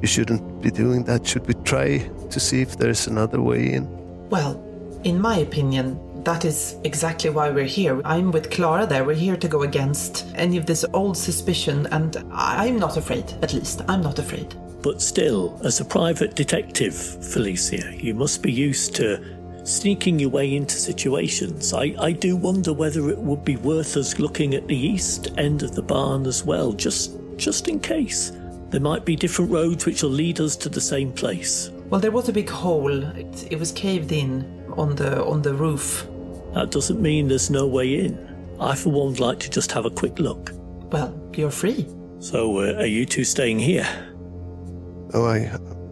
[0.02, 1.28] you shouldn't be doing that.
[1.28, 3.88] Should we try to see if there's another way in?
[4.30, 4.62] Well,
[5.04, 5.98] in my opinion,
[6.30, 8.00] that is exactly why we're here.
[8.06, 9.04] I'm with Clara there.
[9.04, 13.56] We're here to go against any of this old suspicion, and I'm not afraid, at
[13.56, 13.82] least.
[13.88, 14.54] I'm not afraid.
[14.84, 19.26] But still, as a private detective, Felicia, you must be used to
[19.64, 21.74] sneaking your way into situations.
[21.74, 25.64] I, I do wonder whether it would be worth us looking at the east end
[25.64, 28.34] of the barn as well, just just in case.
[28.70, 31.72] There might be different roads which will lead us to the same place.
[31.90, 33.04] Well, there was a big hole.
[33.16, 34.46] It, it was caved in
[34.78, 36.06] on the on the roof.
[36.54, 38.18] That doesn't mean there's no way in.
[38.60, 40.52] I, for one, would like to just have a quick look.
[40.92, 41.88] Well, you're free.
[42.20, 43.88] So, uh, are you two staying here?
[45.14, 45.52] Oh, I,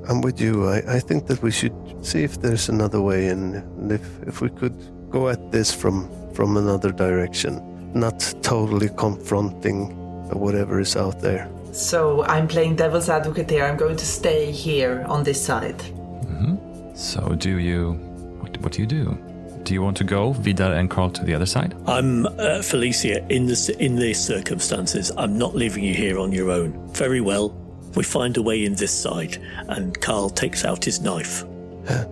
[0.10, 0.68] I'm with you.
[0.68, 4.42] I, I think that we should see if there's another way in, and if if
[4.42, 4.76] we could
[5.10, 7.62] go at this from from another direction,
[7.94, 9.96] not totally confronting
[10.32, 11.50] whatever is out there.
[11.72, 13.66] So I'm playing devil's advocate here.
[13.66, 15.82] I'm going to stay here on this side.
[16.98, 17.94] So do you?
[18.40, 19.18] What, what do you do?
[19.68, 21.76] Do you want to go Vidar and Carl to the other side?
[21.88, 23.28] I'm uh, Felicia.
[23.28, 26.72] In this in these circumstances, I'm not leaving you here on your own.
[26.94, 27.50] Very well.
[27.94, 31.44] We find a way in this side, and Carl takes out his knife.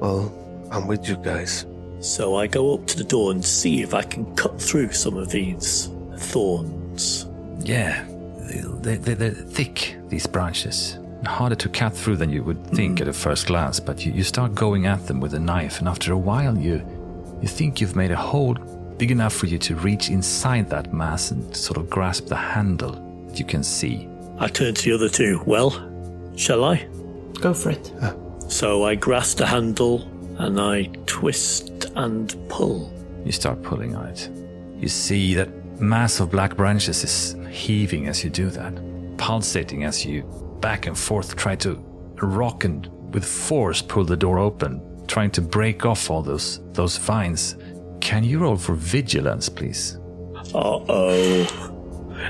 [0.00, 0.32] Well,
[0.72, 1.66] I'm with you guys.
[2.00, 5.16] So I go up to the door and see if I can cut through some
[5.16, 7.26] of these thorns.
[7.60, 8.04] Yeah,
[8.80, 10.98] they, they, they're thick, these branches.
[11.24, 14.24] Harder to cut through than you would think at a first glance, but you, you
[14.24, 16.84] start going at them with a knife, and after a while, you,
[17.42, 18.54] you think you've made a hole
[18.98, 22.92] big enough for you to reach inside that mass and sort of grasp the handle
[23.26, 24.08] that you can see.
[24.38, 25.42] I turn to the other two.
[25.44, 25.70] Well,
[26.36, 26.86] shall I?
[27.40, 27.92] Go for it.
[28.00, 28.14] Uh.
[28.48, 32.92] So I grasp the handle and I twist and pull.
[33.24, 34.30] You start pulling on it.
[34.76, 38.74] You see that mass of black branches is heaving as you do that,
[39.16, 40.22] pulsating as you
[40.60, 41.74] back and forth try to
[42.20, 44.80] rock and with force pull the door open,
[45.12, 47.56] trying to break off all those those vines.
[48.00, 49.98] Can you roll for vigilance, please?
[50.54, 51.68] Uh oh.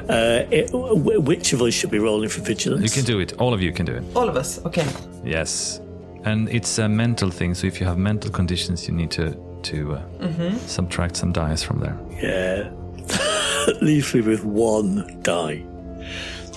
[0.09, 2.83] Uh, it, w- which of us should be rolling for vigilance?
[2.83, 3.35] You can do it.
[3.41, 4.03] All of you can do it.
[4.17, 4.65] All of us.
[4.65, 4.87] Okay.
[5.25, 5.81] Yes,
[6.25, 7.55] and it's a mental thing.
[7.55, 9.37] So if you have mental conditions, you need to
[9.71, 11.97] to uh, subtract some dice from there.
[12.21, 12.71] Yeah.
[13.81, 15.63] Leaves me with one die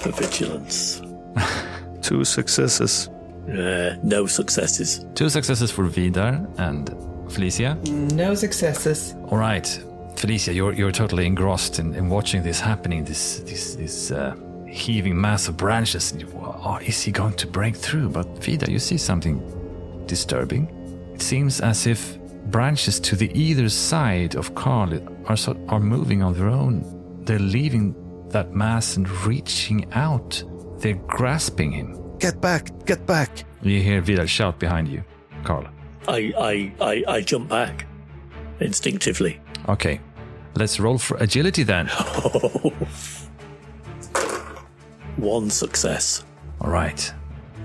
[0.02, 1.02] for vigilance.
[2.02, 3.10] Two successes.
[3.48, 5.06] Uh, no successes.
[5.14, 6.90] Two successes for Vidar and
[7.30, 7.76] Felicia.
[8.14, 9.16] No successes.
[9.30, 9.68] All right,
[10.16, 13.04] Felicia, you're you're totally engrossed in, in watching this happening.
[13.06, 14.36] This this this uh,
[14.68, 16.12] heaving mass of branches.
[16.12, 18.10] And oh, is he going to break through?
[18.10, 19.42] But Vidar, you see something
[20.08, 20.68] disturbing.
[21.14, 22.18] It seems as if
[22.52, 26.84] branches to the either side of Carl are sort, are moving on their own.
[27.26, 27.96] They're leaving
[28.30, 30.44] that mass and reaching out.
[30.80, 32.05] They're grasping him.
[32.20, 32.70] Get back!
[32.86, 33.44] Get back!
[33.62, 35.04] You hear Vidar shout behind you,
[35.44, 35.68] Carl.
[36.08, 37.86] I, I, I, I jump back
[38.60, 39.40] instinctively.
[39.68, 40.00] Okay,
[40.56, 41.88] let's roll for agility then.
[45.18, 46.24] One success.
[46.62, 47.14] All right.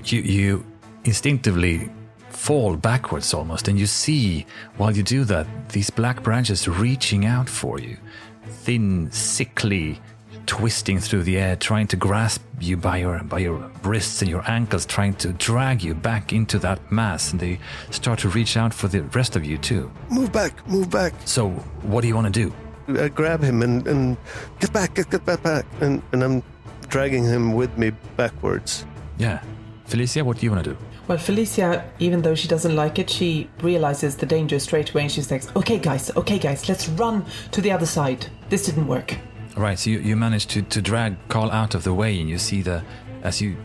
[0.04, 0.64] You you
[1.04, 1.90] instinctively
[2.28, 4.46] fall backwards almost, and you see
[4.78, 7.98] while you do that these black branches reaching out for you,
[8.46, 10.00] thin, sickly,
[10.46, 14.48] twisting through the air, trying to grasp you by your by your wrists and your
[14.50, 17.58] ankles, trying to drag you back into that mass, and they
[17.90, 19.90] start to reach out for the rest of you too.
[20.10, 20.66] Move back!
[20.68, 21.14] Move back!
[21.24, 21.50] So,
[21.82, 22.52] what do you want to do?
[23.00, 24.16] I grab him and, and
[24.58, 24.94] get back!
[24.94, 25.42] Get, get back!
[25.42, 25.66] Back!
[25.80, 26.42] And and I'm
[26.88, 28.84] dragging him with me backwards.
[29.18, 29.42] Yeah,
[29.86, 30.78] Felicia, what do you want to do?
[31.08, 35.10] Well, Felicia, even though she doesn't like it, she realizes the danger straight away and
[35.10, 38.26] she says, okay, guys, okay, guys, let's run to the other side.
[38.48, 39.16] This didn't work.
[39.56, 42.28] All right, so you, you manage to, to drag Carl out of the way, and
[42.28, 42.82] you see the,
[43.22, 43.56] as you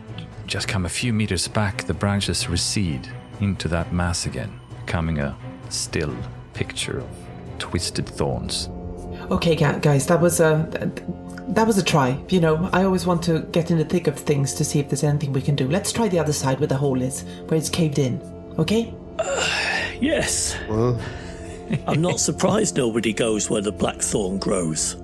[0.46, 3.08] just come a few meters back, the branches recede
[3.40, 5.36] into that mass again, becoming a
[5.68, 6.14] still
[6.54, 7.08] picture of
[7.58, 8.68] twisted thorns.
[9.30, 10.68] Okay, guys, that was a
[11.48, 12.18] that was a try.
[12.28, 14.88] You know, I always want to get in the thick of things to see if
[14.88, 15.68] there's anything we can do.
[15.68, 18.20] Let's try the other side where the hole is, where it's caved in.
[18.58, 18.92] Okay?
[19.98, 20.54] Yes.
[20.68, 21.00] Well,
[21.86, 24.96] I'm not surprised nobody goes where the blackthorn grows.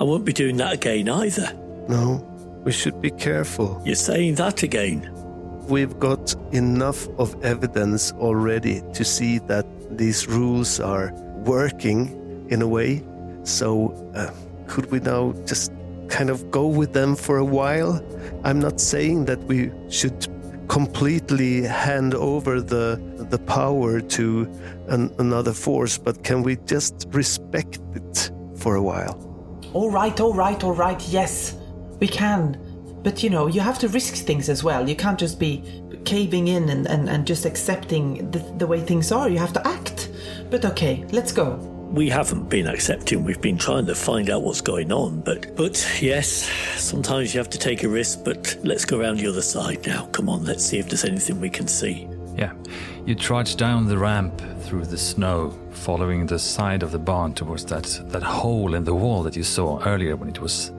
[0.00, 1.52] I won't be doing that again either.
[1.88, 2.24] no,
[2.64, 3.80] we should be careful.
[3.84, 5.10] You're saying that again.
[5.68, 11.12] We've got enough of evidence already to see that these rules are
[11.44, 13.02] working in a way.
[13.44, 14.30] So, uh,
[14.66, 15.72] could we now just
[16.08, 18.02] kind of go with them for a while?
[18.44, 20.26] I'm not saying that we should
[20.68, 22.98] completely hand over the
[23.30, 24.50] the power to
[24.88, 29.16] an, another force, but can we just respect it for a while?
[29.74, 31.00] All right, all right, all right.
[31.08, 31.56] Yes,
[31.98, 32.58] we can.
[33.02, 34.88] But you know, you have to risk things as well.
[34.88, 39.10] You can't just be caving in and, and, and just accepting the, the way things
[39.10, 39.28] are.
[39.28, 40.10] You have to act.
[40.48, 41.56] But okay, let's go.
[41.90, 43.24] We haven't been accepting.
[43.24, 45.20] We've been trying to find out what's going on.
[45.22, 48.24] But, but yes, sometimes you have to take a risk.
[48.24, 50.06] But let's go around the other side now.
[50.06, 52.08] Come on, let's see if there's anything we can see.
[52.36, 52.52] Yeah,
[53.06, 57.64] you trudge down the ramp through the snow, following the side of the barn towards
[57.66, 60.70] that, that hole in the wall that you saw earlier when it was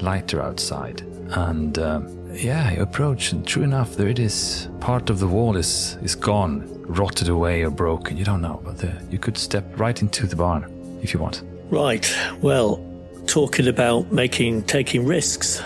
[0.00, 1.02] lighter outside.
[1.30, 2.00] And uh,
[2.32, 4.68] yeah, you approach, and true enough, there it is.
[4.80, 8.16] Part of the wall is, is gone, rotted away or broken.
[8.16, 11.42] You don't know, but uh, you could step right into the barn if you want.
[11.70, 12.12] Right.
[12.40, 12.84] Well,
[13.26, 15.62] talking about making taking risks,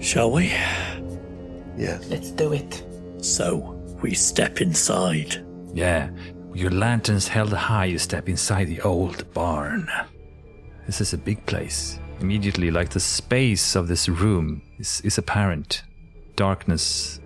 [0.00, 0.52] shall we?
[1.76, 2.08] Yes.
[2.08, 2.84] Let's do it.
[3.20, 3.56] So
[4.02, 5.44] we step inside.
[5.74, 6.10] Yeah,
[6.54, 9.88] your lanterns held high, you step inside the old barn.
[10.86, 11.98] This is a big place.
[12.20, 15.82] Immediately, like the space of this room is, is apparent.
[16.34, 17.20] Darkness.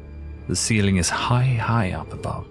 [0.49, 2.47] The ceiling is high, high up above.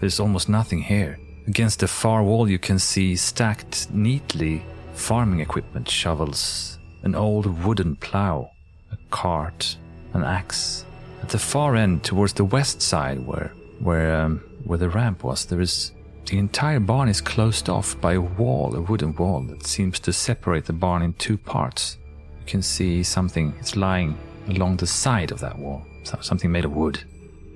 [0.00, 1.18] There's almost nothing here.
[1.46, 7.96] Against the far wall, you can see stacked neatly farming equipment, shovels, an old wooden
[7.96, 8.50] plow,
[8.90, 9.76] a cart,
[10.14, 10.84] an axe.
[11.22, 15.44] At the far end, towards the west side, where where um, where the ramp was,
[15.44, 15.92] there is
[16.26, 20.12] the entire barn is closed off by a wall, a wooden wall that seems to
[20.12, 21.98] separate the barn in two parts.
[22.40, 25.84] You can see something, it's lying along the side of that wall,
[26.20, 27.02] something made of wood.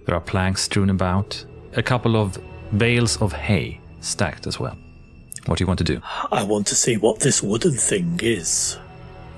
[0.05, 1.44] There are planks strewn about,
[1.75, 2.38] a couple of
[2.77, 4.77] bales of hay stacked as well.
[5.47, 6.01] What do you want to do?
[6.31, 8.79] I want to see what this wooden thing is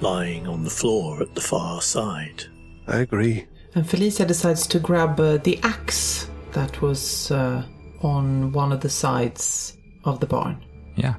[0.00, 2.44] lying on the floor at the far side.
[2.88, 3.46] I agree.
[3.74, 7.64] And Felicia decides to grab uh, the axe that was uh,
[8.02, 10.62] on one of the sides of the barn.
[10.96, 11.14] Yeah,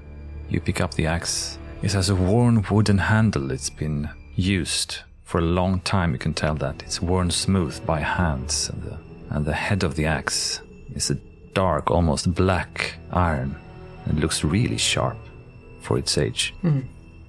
[0.49, 1.57] you pick up the axe.
[1.81, 3.51] It has a worn wooden handle.
[3.51, 6.13] It's been used for a long time.
[6.13, 8.97] You can tell that it's worn smooth by hands, and the,
[9.29, 10.61] and the head of the axe
[10.93, 11.15] is a
[11.53, 13.55] dark, almost black iron.
[14.07, 15.17] It looks really sharp
[15.81, 16.53] for its age.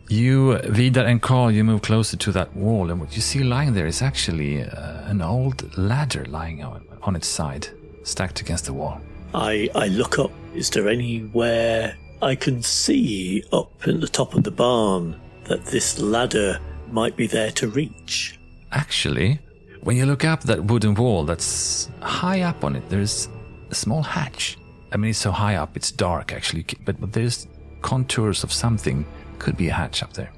[0.09, 3.73] You, Vidar and Carl, you move closer to that wall, and what you see lying
[3.73, 7.69] there is actually uh, an old ladder lying on, on its side,
[8.03, 9.01] stacked against the wall.
[9.35, 10.31] I, I look up.
[10.55, 15.99] Is there anywhere I can see up at the top of the barn that this
[15.99, 16.61] ladder
[16.91, 18.39] might be there to reach?
[18.71, 19.41] Actually,
[19.83, 23.29] when you look up that wooden wall that's high up on it, there's
[23.71, 24.59] a small hatch.
[24.93, 27.49] I mean, it's so high up, it's dark actually, but, but there's
[27.81, 29.05] contours of something.
[29.39, 30.31] Could be a hatch up there.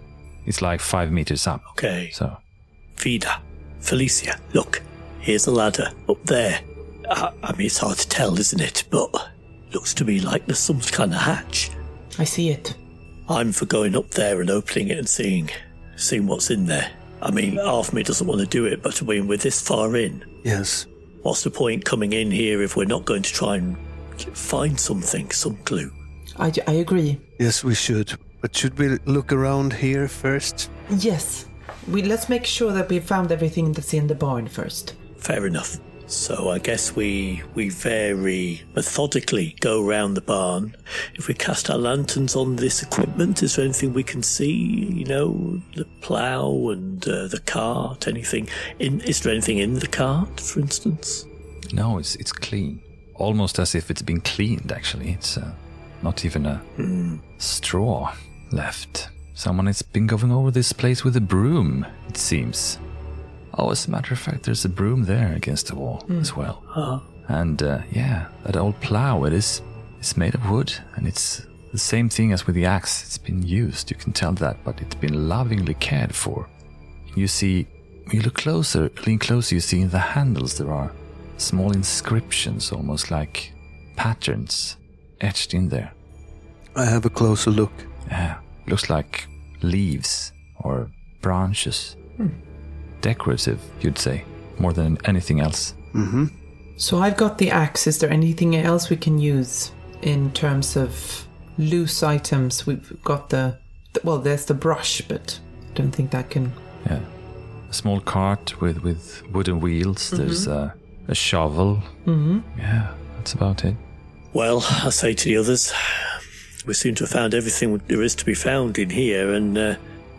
[0.46, 1.62] It's like five meters up.
[1.72, 2.10] Okay.
[2.12, 2.36] So,
[2.96, 3.40] Vidar,
[3.80, 4.80] Felicia, look,
[5.20, 6.60] here's a ladder up there.
[7.10, 8.84] I, I mean, it's hard to tell, isn't it?
[8.90, 9.30] But
[9.72, 11.70] looks to me like there's some kind of hatch.
[12.18, 12.74] I see it.
[13.28, 15.50] I'm for going up there and opening it and seeing,
[15.96, 16.90] seeing what's in there.
[17.22, 19.96] I mean, half me doesn't want to do it, but I mean, we're this far
[19.96, 20.24] in.
[20.44, 20.86] Yes.
[21.22, 23.78] What's the point coming in here if we're not going to try and
[24.34, 25.90] find something, some clue?
[26.36, 27.18] I, I agree.
[27.38, 28.12] Yes, we should.
[28.42, 30.70] But should we look around here first?
[30.90, 31.46] Yes.
[31.90, 34.94] We let's make sure that we found everything that's in the barn first.
[35.16, 35.78] Fair enough.
[36.06, 40.76] So I guess we we very methodically go round the barn.
[41.14, 44.52] If we cast our lanterns on this equipment, is there anything we can see?
[44.52, 48.06] You know, the plough and uh, the cart.
[48.06, 49.00] Anything in?
[49.00, 51.26] Is there anything in the cart, for instance?
[51.74, 52.80] no, it's, it's clean.
[53.14, 55.10] Almost as if it's been cleaned, actually.
[55.10, 55.52] It's uh,
[56.02, 56.60] not even a
[57.38, 58.14] straw
[58.52, 59.08] left.
[59.34, 62.78] Someone has been going over this place with a broom, it seems.
[63.56, 66.62] Oh, as a matter of fact, there's a broom there against the wall as well.
[66.74, 69.62] Ah, And uh, yeah, that old plow, it is
[69.98, 73.02] it's made of wood and it's the same thing as with the axe.
[73.04, 76.48] It's been used, you can tell that, but it's been lovingly cared for.
[77.16, 77.66] You see,
[78.06, 80.92] when you look closer, lean closer, you see in the handles there are
[81.36, 83.52] small inscriptions, almost like
[83.96, 84.76] patterns
[85.20, 85.92] etched in there.
[86.76, 87.72] I have a closer look.
[88.08, 89.26] Yeah, looks like
[89.62, 90.90] leaves or
[91.22, 91.96] branches.
[93.04, 94.24] Decorative, you'd say,
[94.58, 95.74] more than anything else.
[95.92, 96.26] Mm-hmm.
[96.76, 97.86] So I've got the axe.
[97.86, 100.90] Is there anything else we can use in terms of
[101.58, 102.66] loose items?
[102.66, 103.58] We've got the,
[103.92, 105.38] the well, there's the brush, but
[105.70, 106.52] I don't think that can.
[106.86, 107.00] Yeah.
[107.70, 110.10] A small cart with, with wooden wheels.
[110.10, 110.74] There's a,
[111.08, 111.82] a shovel.
[112.06, 112.40] Mm-hmm.
[112.58, 113.76] Yeah, that's about it.
[114.32, 115.72] well, I say to the others,
[116.66, 119.74] we seem to have found everything there is to be found in here, and uh,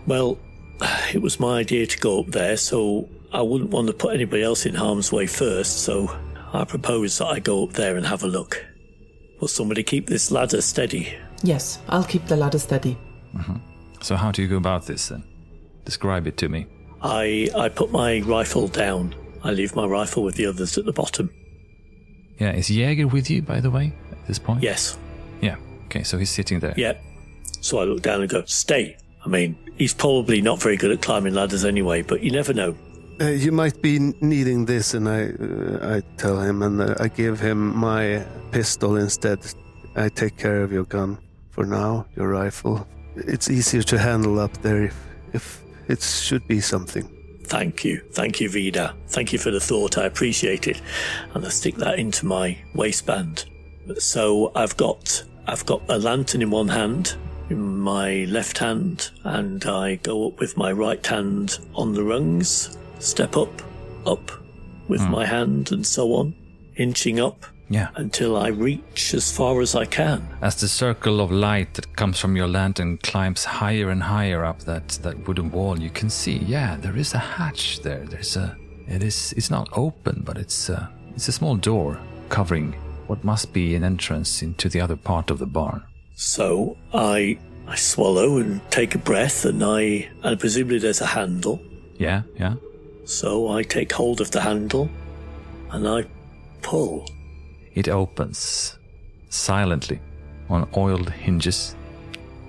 [0.08, 0.38] well,
[1.14, 4.44] it was my idea to go up there, so I wouldn't want to put anybody
[4.44, 5.84] else in harm's way first.
[5.84, 6.16] So
[6.54, 8.64] I propose that I go up there and have a look.
[9.40, 11.14] Will somebody keep this ladder steady?
[11.44, 12.98] Yes, I'll keep the ladder steady.
[13.36, 13.58] Mm-hmm.
[14.02, 15.24] So, how do you go about this then?
[15.84, 16.68] Describe it to me.
[17.02, 19.14] I I put my rifle down.
[19.44, 21.30] I leave my rifle with the others at the bottom.
[22.40, 24.64] Yeah, is Jäger with you, by the way, at this point?
[24.64, 24.98] Yes.
[25.42, 25.58] Yeah.
[25.86, 26.74] Okay, so he's sitting there.
[26.76, 27.02] Yep.
[27.62, 28.98] So I look down and go, stay.
[29.24, 32.76] I mean, he's probably not very good at climbing ladders anyway, but you never know.
[33.22, 37.08] Uh, you might be needing this, and I, uh, I tell him, and uh, I
[37.08, 39.40] give him my pistol instead.
[39.96, 41.18] I take care of your gun
[41.50, 42.86] for now, your rifle.
[43.16, 47.10] It's easier to handle up there if, if it should be something.
[47.46, 48.02] Thank you.
[48.12, 48.94] Thank you, Vidar.
[49.08, 49.98] Thank you for the thought.
[49.98, 50.82] I appreciate it.
[51.34, 53.46] And I stick that into my waistband.
[53.98, 57.16] So I've got I've got a lantern in one hand,
[57.50, 62.78] in my left hand, and I go up with my right hand on the rungs,
[63.00, 63.62] step up,
[64.06, 64.32] up
[64.88, 65.12] with hmm.
[65.12, 66.36] my hand and so on,
[66.76, 67.90] inching up Yeah.
[67.96, 70.28] until I reach as far as I can.
[70.42, 74.60] As the circle of light that comes from your lantern climbs higher and higher up
[74.62, 78.06] that, that wooden wall, you can see, yeah, there is a hatch there.
[78.06, 78.56] There's a,
[78.88, 82.00] it is, it's not open, but it's a, it's a small door
[82.30, 82.74] covering
[83.08, 85.84] what must be an entrance into the other part of the barn.
[86.16, 87.38] So I
[87.68, 91.60] I swallow and take a breath and I and presumably there's a handle.
[91.98, 92.56] Yeah, yeah.
[93.06, 94.90] So I take hold of the handle
[95.72, 96.06] and I
[96.62, 97.06] pull.
[97.74, 98.78] It opens
[99.30, 100.00] silently.
[100.50, 101.76] on oiled hinges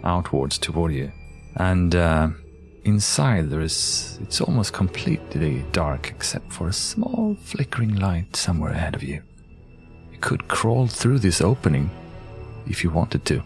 [0.05, 1.11] outwards toward you.
[1.57, 2.29] And uh,
[2.85, 8.95] inside there is, it's almost completely dark except for a small flickering light somewhere ahead
[8.95, 9.23] of you.
[10.13, 11.91] You could crawl through this opening
[12.67, 13.43] if you wanted to.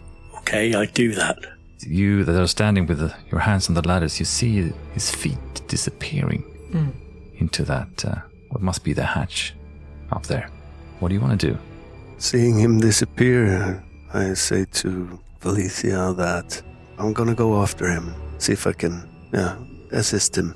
[0.51, 1.37] Okay, I do that.
[1.79, 5.61] You that are standing with the, your hands on the ladders, you see his feet
[5.69, 6.43] disappearing
[7.37, 8.15] into that, uh,
[8.49, 9.55] what must be the hatch
[10.11, 10.49] up there.
[10.99, 11.57] What do you want to do?
[12.17, 13.81] Seeing him disappear,
[14.13, 16.61] I say to Felicia that
[16.97, 19.55] I'm gonna go after him, see if I can, yeah,
[19.91, 20.53] assist him.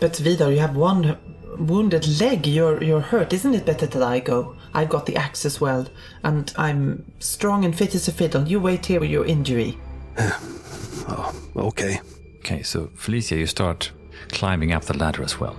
[0.00, 1.16] But Vidar, you have one
[1.56, 2.48] wounded leg.
[2.48, 3.32] You're you're hurt.
[3.32, 4.55] Isn't it better that I go?
[4.76, 5.88] I've got the axe as well,
[6.22, 8.46] and I'm strong and fit as a fiddle.
[8.46, 9.78] You wait here with your injury.
[11.08, 12.00] Oh, okay.
[12.38, 13.92] Okay, so Felicia, you start
[14.30, 15.56] climbing up the ladder as well.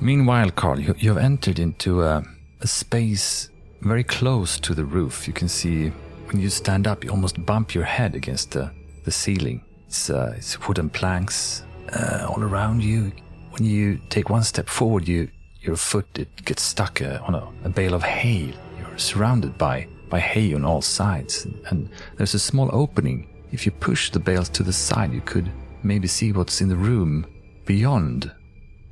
[0.00, 2.24] Meanwhile, Carl, you, you have entered into a,
[2.62, 3.48] a space
[3.82, 5.28] very close to the roof.
[5.28, 5.90] You can see
[6.26, 8.72] when you stand up, you almost bump your head against the,
[9.04, 9.64] the ceiling.
[9.86, 11.62] It's, uh, it's wooden planks
[11.92, 13.12] uh, all around you.
[13.50, 15.28] When you take one step forward, you
[15.66, 18.54] your foot it gets stuck uh, on a, a bale of hay.
[18.78, 23.26] You're surrounded by by hay on all sides, and there's a small opening.
[23.52, 25.50] If you push the bales to the side, you could
[25.82, 27.26] maybe see what's in the room
[27.64, 28.32] beyond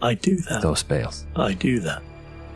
[0.03, 0.63] I do that.
[0.63, 1.27] those bales.
[1.37, 2.03] I do that.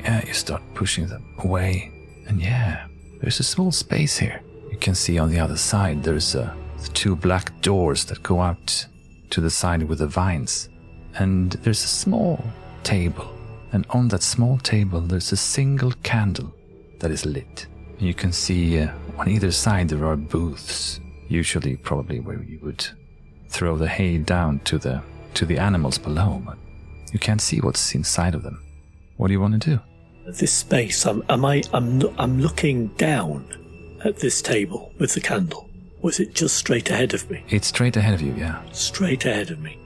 [0.01, 1.93] Yeah, you start pushing them away,
[2.27, 2.87] and yeah,
[3.21, 4.43] there's a small space here.
[4.71, 6.53] You can see on the other side there's uh,
[6.83, 8.87] the two black doors that go out
[9.31, 10.69] to the side with the vines,
[11.15, 12.43] and there's a small
[12.85, 13.29] table,
[13.73, 16.55] and on that small table there's a single candle
[17.01, 17.67] that is lit.
[17.99, 22.87] You can see uh, on either side there are booths, usually probably where you would
[23.49, 25.03] throw the hay down to the
[25.35, 26.59] to the animals below, but
[27.13, 28.63] you can't see what's inside of them.
[29.17, 29.81] What do you want to do?
[30.27, 31.63] This space, am, am I?
[31.73, 33.47] I'm, I'm looking down
[34.05, 35.69] at this table with the candle.
[36.03, 37.45] Was it just straight ahead of me?
[37.49, 38.63] It's straight ahead of you, yeah.
[38.73, 39.79] Straight ahead of me,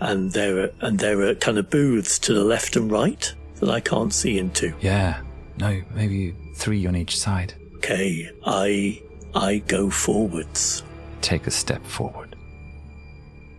[0.00, 3.70] and there are and there are kind of booths to the left and right that
[3.70, 4.72] I can't see into.
[4.80, 5.20] Yeah.
[5.58, 7.54] No, maybe three on each side.
[7.76, 9.02] Okay, I
[9.34, 10.82] I go forwards.
[11.20, 12.36] Take a step forward.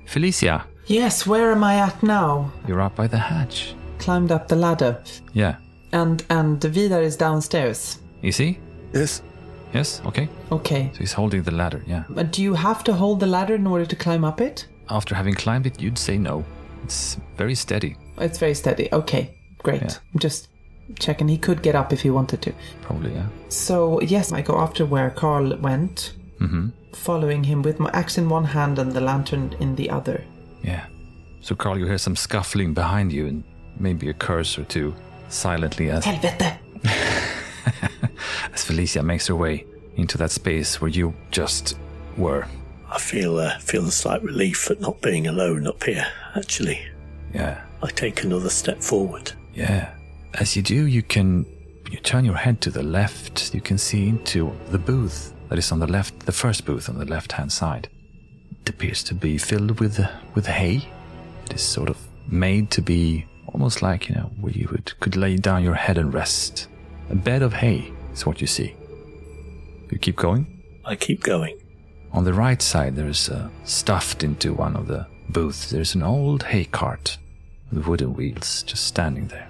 [0.05, 2.51] Felicia, Yes, where am I at now?
[2.67, 3.75] you're up by the hatch.
[3.99, 5.57] Climbed up the ladder, Yeah.
[5.91, 7.99] and and Vidar is downstairs.
[8.21, 8.57] You see?
[8.93, 9.21] Yes?
[9.73, 10.01] Yes?
[10.05, 10.27] Okay.
[10.51, 10.89] Okay.
[10.93, 12.03] So he's holding the ladder, yeah.
[12.09, 14.67] But do you have to hold the ladder in order to climb up it?
[14.89, 16.43] After having climbed it, you'd say no.
[16.83, 18.89] It's very steady, It's very steady.
[18.93, 19.81] Okay, great.
[19.81, 19.93] Yeah.
[20.13, 20.49] I'm just
[20.97, 21.27] checking.
[21.27, 22.53] He could get up if he wanted to.
[22.81, 23.27] probably, yeah.
[23.49, 26.69] So yes, I go after where Carl went, Mm-hmm.
[26.93, 30.23] following him with my axe in one hand and the lantern in the other.
[30.63, 30.85] Yeah.
[31.41, 33.43] So, Carl, you hear some scuffling behind you and
[33.77, 34.95] maybe a curse or two
[35.27, 36.57] silently as, Helvete!
[38.53, 39.65] as Felicia makes her way
[39.95, 41.77] into that space where you just
[42.17, 42.45] were.
[42.91, 46.07] I feel uh, feel a slight relief at not being alone up here.
[46.35, 46.79] Actually,
[47.33, 47.61] Yeah.
[47.81, 49.31] I take another step forward.
[49.53, 49.93] Yeah.
[50.33, 51.45] As you do, you can
[51.91, 53.53] you turn your head to the left.
[53.53, 56.97] You can see into the booth that is on the left, the first booth on
[56.97, 57.89] the left-hand side.
[58.61, 59.99] It appears to be filled with
[60.35, 60.87] with hay.
[61.45, 65.15] It is sort of made to be almost like you know where you would could
[65.15, 66.67] lay down your head and rest.
[67.09, 68.75] A bed of hay is what you see.
[69.91, 70.45] You keep going.
[70.85, 71.57] I keep going.
[72.13, 75.69] On the right side, there's uh, stuffed into one of the booths.
[75.69, 77.17] There's an old hay cart
[77.71, 79.47] with wooden wheels just standing there.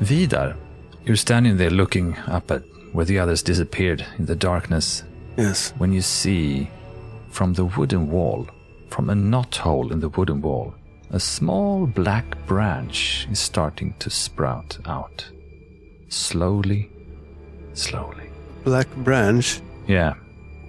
[0.00, 0.56] Vidar,
[1.04, 2.62] you're standing there looking up at
[2.92, 5.04] where the others disappeared in the darkness
[5.36, 5.72] Yes.
[5.78, 6.70] when you see
[7.30, 8.46] from the wooden wall,
[8.90, 10.74] from a knot hole in the wooden wall,
[11.10, 15.28] a small black branch is starting to sprout out.
[16.08, 16.90] Slowly,
[17.72, 18.28] slowly.
[18.64, 19.60] Black branch.
[19.86, 20.14] Yeah,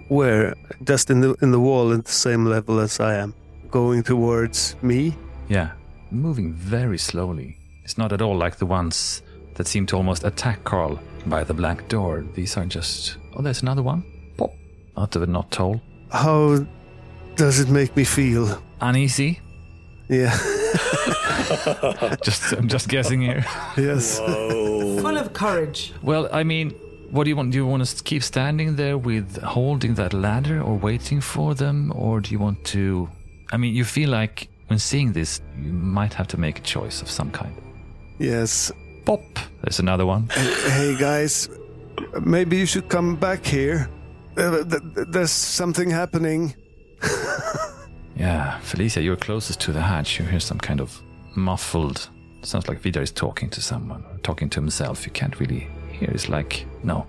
[0.08, 0.54] Where?
[0.84, 3.34] Just in the in the wall at the same level as I am.
[3.72, 5.16] Going towards me?
[5.50, 5.72] Yeah,
[6.12, 7.58] moving very slowly.
[7.84, 9.22] It's not at all like the ones
[9.56, 12.24] that seem to almost attack Carl by the black door.
[12.34, 13.18] These are just.
[13.36, 14.04] Oh, there's another one.
[14.38, 14.52] Pop!
[14.98, 15.82] Out of a knot hole.
[16.12, 16.66] How
[17.36, 18.62] does it make me feel?
[18.82, 19.40] Uneasy.
[20.08, 20.38] Yeah.
[22.24, 23.46] Just, I'm just guessing here.
[23.78, 24.20] yes.
[24.20, 25.94] Full of courage.
[26.02, 26.74] Well, I mean,
[27.12, 27.52] what do you want?
[27.52, 31.92] Do you want to keep standing there with holding that ladder or waiting for them?
[31.96, 33.10] Or do you want to.
[33.52, 37.02] I mean, you feel like when seeing this, you might have to make a choice
[37.02, 37.56] of some kind.
[38.20, 38.72] Yes.
[39.06, 39.22] Pop!
[39.62, 40.30] There's another one.
[40.30, 41.48] Hey guys,
[42.22, 43.88] maybe you should come back here.
[44.36, 46.56] Uh, th- th- there's something happening.
[48.18, 50.20] Yeah, Felicia, you're closest to the hatch.
[50.20, 51.02] You hear some kind of
[51.36, 52.10] muffled.
[52.44, 55.06] Sounds like Vidar is talking to someone, talking to himself.
[55.06, 56.10] You can't really hear.
[56.12, 57.06] It's like no,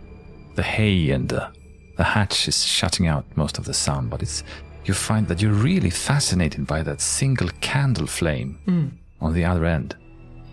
[0.54, 1.52] the hay and the
[1.96, 4.44] The hatch is shutting out most of the sound, but it's
[4.84, 8.90] you find that you're really fascinated by that single candle flame mm.
[9.20, 9.96] on the other end.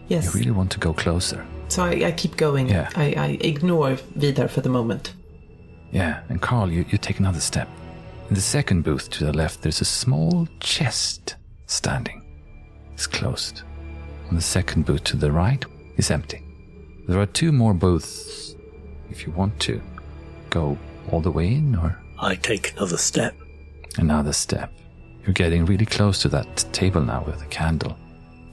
[0.08, 0.26] Yes.
[0.26, 1.46] You really want to go closer.
[1.68, 2.70] So I, I keep going.
[2.70, 2.90] Yeah.
[2.96, 5.14] I, I ignore Vidar for the moment.
[5.92, 7.68] Yeah, and Carl, you, you take another step.
[8.30, 11.36] In the second booth to the left, there's a small chest
[11.68, 12.24] standing.
[12.94, 13.64] It's closed.
[14.30, 15.64] On the second booth to the right
[15.98, 16.42] is empty.
[17.08, 18.53] There are two more booths.
[19.14, 19.80] If you want to
[20.50, 20.78] go
[21.12, 21.90] all the way in or
[22.20, 23.34] I take another step.
[23.98, 24.72] another step.
[25.24, 27.96] You're getting really close to that table now with the candle.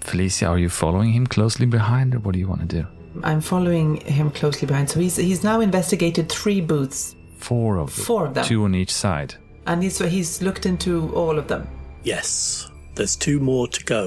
[0.00, 2.86] Felicia, are you following him closely behind or what do you want to do?
[3.24, 4.90] I'm following him closely behind.
[4.90, 8.04] So he's he's now investigated three booths, Four of them.
[8.04, 8.44] Four of them.
[8.44, 9.34] Two on each side.
[9.66, 11.66] and he's he's looked into all of them.
[12.04, 14.04] Yes, there's two more to go.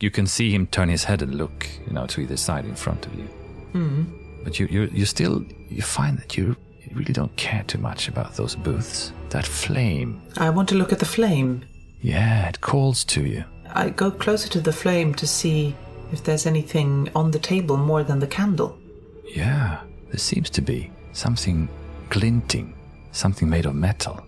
[0.00, 2.74] you can see him turn his head and look, you know, to either side in
[2.74, 3.26] front of you.
[3.72, 4.04] Hmm.
[4.44, 8.08] But you, you, you still, you find that you, you really don't care too much
[8.08, 9.12] about those booths.
[9.30, 11.64] That flame, I want to look at the flame.
[12.02, 13.44] yeah, it calls to you.
[13.72, 15.74] I go closer to the flame to see
[16.12, 18.76] if there's anything on the table more than the candle.
[19.24, 21.68] Yeah, there seems to be something
[22.08, 22.74] glinting,
[23.12, 24.20] something made of metal.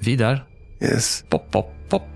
[0.00, 0.44] Vidar,
[0.80, 1.22] Yes.
[1.30, 2.06] pop, pop, pop.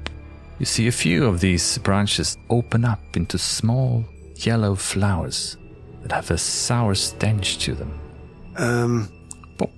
[0.59, 4.05] You see a few of these branches open up into small
[4.37, 5.57] yellow flowers
[6.03, 7.99] that have a sour stench to them.
[8.57, 9.09] Um,
[9.59, 9.71] pop.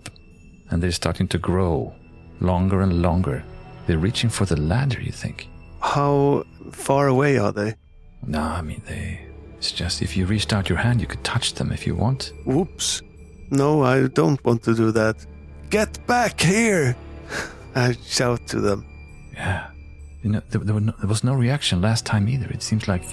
[0.71, 1.95] And they're starting to grow
[2.41, 3.45] longer and longer.
[3.87, 5.49] They're reaching for the ladder, you think?
[5.83, 7.75] how far away are they?
[8.27, 9.27] No, I mean, they.
[9.59, 12.33] It's just if you reached out your hand, you could touch them if you want.
[12.47, 13.03] Whoops.
[13.51, 15.27] No, I don't want to do that.
[15.71, 16.97] Get back here!
[17.75, 18.87] I shout to them.
[19.35, 19.69] Yeah.
[20.23, 22.49] You know, there, there, were no, there was no reaction last time either.
[22.51, 23.05] It seems like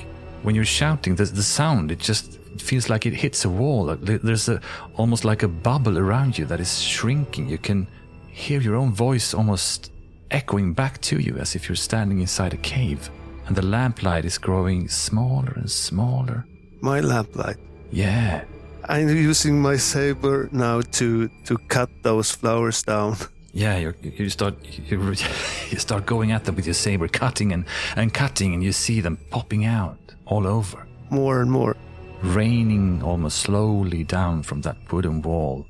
[0.43, 3.95] when you're shouting, the, the sound, it just it feels like it hits a wall.
[3.95, 4.61] There's a,
[4.95, 7.49] almost like a bubble around you that is shrinking.
[7.49, 7.87] You can
[8.27, 9.91] hear your own voice almost
[10.31, 13.09] echoing back to you as if you're standing inside a cave.
[13.47, 16.45] And the lamplight is growing smaller and smaller.
[16.81, 17.57] My lamplight.
[17.91, 18.43] Yeah.
[18.87, 23.15] I'm using my saber now to to cut those flowers down.
[23.53, 24.55] Yeah, you you start
[25.71, 29.01] you start going at them with your saber, cutting and, and cutting, and you see
[29.01, 30.87] them popping out all over.
[31.09, 31.75] More and more.
[32.21, 35.65] Raining almost slowly down from that wooden wall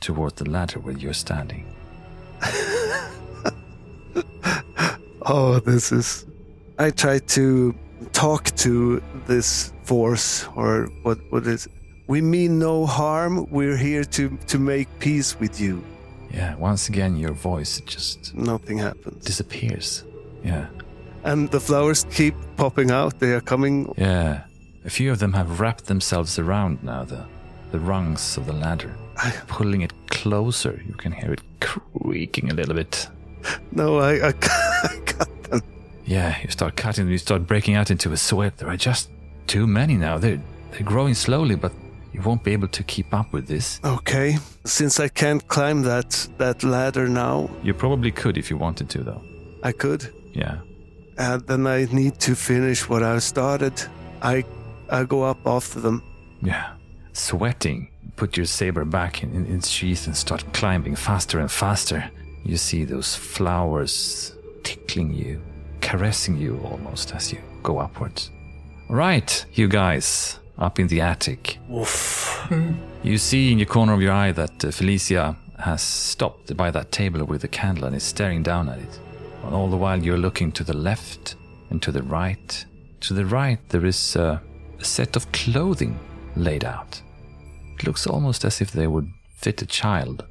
[0.00, 1.64] toward the ladder where you're standing.
[5.30, 6.24] Oh, this is.
[6.78, 7.74] I try to
[8.12, 11.18] talk to this force, or what?
[11.30, 11.68] What is?
[12.06, 13.46] We mean no harm.
[13.50, 15.82] We're here to to make peace with you.
[16.30, 20.04] Yeah, once again, your voice just Nothing happens, disappears.
[20.42, 20.68] Yeah,
[21.24, 23.18] and the flowers keep popping out.
[23.18, 23.92] They are coming.
[23.98, 24.44] yeah.
[24.84, 27.24] A few of them have wrapped themselves around now, the,
[27.72, 28.94] the rungs of the ladder.
[29.48, 33.08] Pulling it closer, you can hear it creaking a little bit.
[33.72, 34.32] No, I I, I
[35.06, 35.62] cut them.
[36.04, 38.56] Yeah, you start cutting them, you start breaking out into a sweat.
[38.58, 39.10] There are just
[39.46, 40.18] too many now.
[40.18, 41.72] They're, they're growing slowly, but
[42.12, 43.80] you won't be able to keep up with this.
[43.84, 48.88] Okay, since I can't climb that that ladder now, You probably could if you wanted
[48.90, 49.22] to, though.
[49.62, 50.12] I could.
[50.32, 50.58] Yeah.
[51.18, 53.72] And then I need to finish what I started.
[54.22, 54.44] I
[54.90, 56.02] I go up after them.
[56.42, 56.72] Yeah.
[57.12, 62.10] Sweating, put your saber back in, in its sheath and start climbing faster and faster.
[62.44, 65.42] You see those flowers tickling you,
[65.80, 68.30] caressing you almost as you go upwards.
[68.88, 71.58] Right, you guys, up in the attic.
[71.70, 72.48] Oof.
[73.02, 76.92] You see in your corner of your eye that uh, Felicia has stopped by that
[76.92, 78.98] table with the candle and is staring down at it.
[79.44, 81.36] And all the while you're looking to the left
[81.70, 82.64] and to the right.
[83.00, 84.38] To the right there is uh,
[84.80, 85.98] a set of clothing
[86.36, 87.00] laid out.
[87.78, 90.24] It looks almost as if they would fit a child.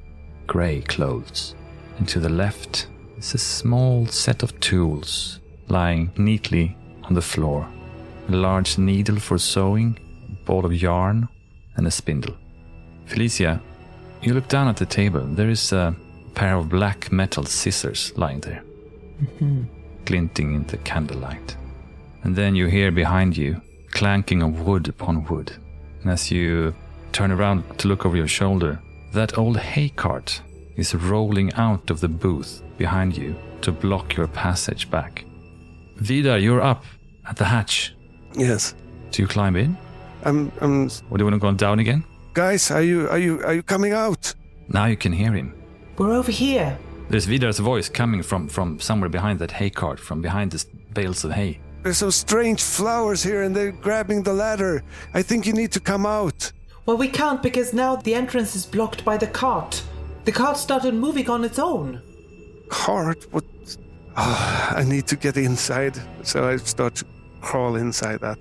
[0.46, 1.54] Grey clothes.
[1.98, 2.88] And to the left
[3.18, 7.68] is a small set of tools lying neatly on the floor.
[8.28, 9.98] A large needle for sewing,
[10.30, 11.28] a ball of yarn,
[11.76, 12.36] and a spindle.
[13.06, 13.60] Felicia,
[14.22, 15.20] you look down at the table.
[15.20, 15.94] There is a
[16.34, 18.62] pair of black metal scissors lying there,
[19.22, 19.62] mm-hmm.
[20.04, 21.56] glinting in the candlelight.
[22.22, 23.62] And then you hear behind you
[23.92, 25.52] clanking of wood upon wood.
[26.02, 26.74] And as you
[27.12, 28.80] turn around to look over your shoulder,
[29.12, 30.40] that old hay cart
[30.76, 35.24] is rolling out of the booth behind you to block your passage back.
[35.96, 36.84] Vidar, you're up
[37.28, 37.94] at the hatch.
[38.34, 38.74] Yes.
[39.10, 39.76] Do you climb in?
[40.24, 42.04] I'm I'm Or do you want to go down again?
[42.34, 44.34] guys, are you are you are you coming out?
[44.68, 45.52] Now you can hear him.
[45.96, 46.78] We're over here.
[47.10, 51.24] There's Vidar's voice coming from, from somewhere behind that hay cart, from behind the bales
[51.24, 51.58] of hay.
[51.82, 54.82] There's some strange flowers here and they're grabbing the ladder.
[55.14, 56.52] I think you need to come out.
[56.86, 59.82] Well, we can't because now the entrance is blocked by the cart.
[60.24, 62.02] The cart started moving on its own.
[62.68, 63.32] Cart?
[63.32, 63.44] What?
[64.16, 65.96] Ah, I need to get inside.
[66.22, 67.06] So I start to
[67.40, 68.38] crawl inside that.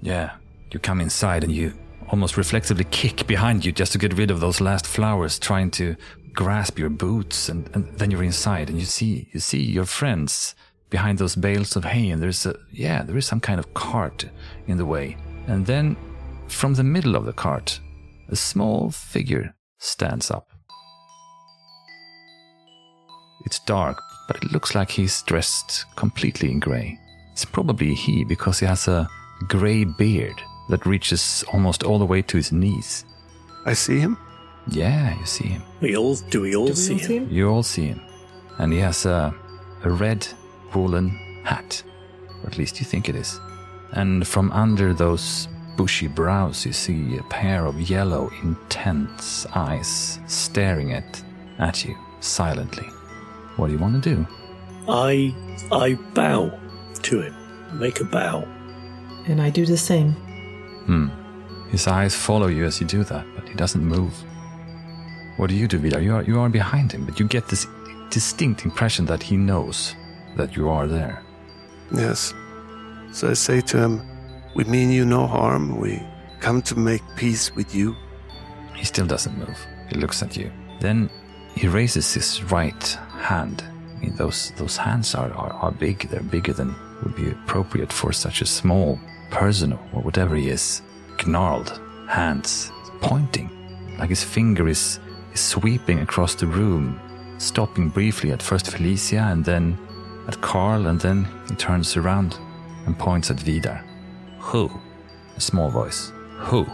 [0.00, 0.36] Yeah,
[0.70, 1.74] you come inside and you
[2.08, 5.96] almost reflexively kick behind you just to get rid of those last flowers, trying to
[6.32, 10.54] grasp your boots, and, and then you're inside and you see you see your friends
[10.90, 14.26] behind those bales of hay, and there's a yeah, there is some kind of cart
[14.66, 15.16] in the way,
[15.46, 15.96] and then
[16.48, 17.80] from the middle of the cart,
[18.28, 20.48] a small figure stands up.
[23.46, 26.98] It's dark, but it looks like he's dressed completely in grey.
[27.32, 29.08] It's probably he because he has a
[29.48, 30.34] grey beard
[30.68, 33.04] that reaches almost all the way to his knees.
[33.64, 34.18] I see him.
[34.68, 35.62] Yeah, you see him.
[35.80, 36.42] We all do.
[36.42, 37.06] We all Do we see all him.
[37.06, 37.28] see him?
[37.30, 38.00] You all see him.
[38.58, 39.34] And he has a,
[39.84, 40.26] a red
[40.74, 41.10] woolen
[41.44, 41.82] hat.
[42.42, 43.40] Or at least you think it is.
[43.92, 50.92] And from under those bushy brows, you see a pair of yellow, intense eyes staring
[50.92, 51.22] at,
[51.58, 52.86] at you silently.
[53.56, 54.26] What do you want to do?
[54.88, 55.34] I
[55.70, 56.58] I bow
[57.02, 57.34] to him.
[57.78, 58.46] Make a bow.
[59.26, 60.12] And I do the same.
[60.86, 61.08] Hmm.
[61.70, 64.12] His eyes follow you as you do that, but he doesn't move.
[65.36, 66.00] What do you do, Vidar?
[66.00, 67.66] You are, you are behind him, but you get this
[68.10, 69.94] distinct impression that he knows
[70.36, 71.22] that you are there.
[71.92, 72.34] Yes.
[73.12, 74.02] So I say to him,
[74.54, 75.78] We mean you no harm.
[75.78, 76.02] We
[76.40, 77.96] come to make peace with you.
[78.74, 79.58] He still doesn't move.
[79.88, 80.50] He looks at you.
[80.80, 81.10] Then
[81.54, 82.84] he raises his right
[83.18, 83.62] hand.
[83.96, 86.08] I mean, those those hands are, are, are big.
[86.08, 88.98] They're bigger than would be appropriate for such a small
[89.30, 90.82] person or whatever he is.
[91.26, 93.50] Gnarled hands, pointing,
[93.98, 94.98] like his finger is,
[95.32, 96.98] is sweeping across the room,
[97.38, 99.78] stopping briefly at first Felicia and then
[100.26, 102.38] at Carl, and then he turns around
[102.86, 103.84] and points at Vidar.
[104.38, 104.70] Who?
[105.36, 106.12] A small voice.
[106.38, 106.64] Who?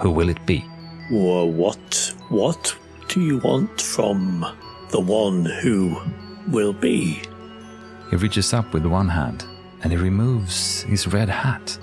[0.00, 0.64] Who will it be?
[1.10, 2.76] Well, what what
[3.08, 4.46] do you want from
[4.90, 6.00] the one who
[6.48, 7.22] will be?
[8.10, 9.44] He reaches up with one hand
[9.82, 11.78] and he removes his red hat.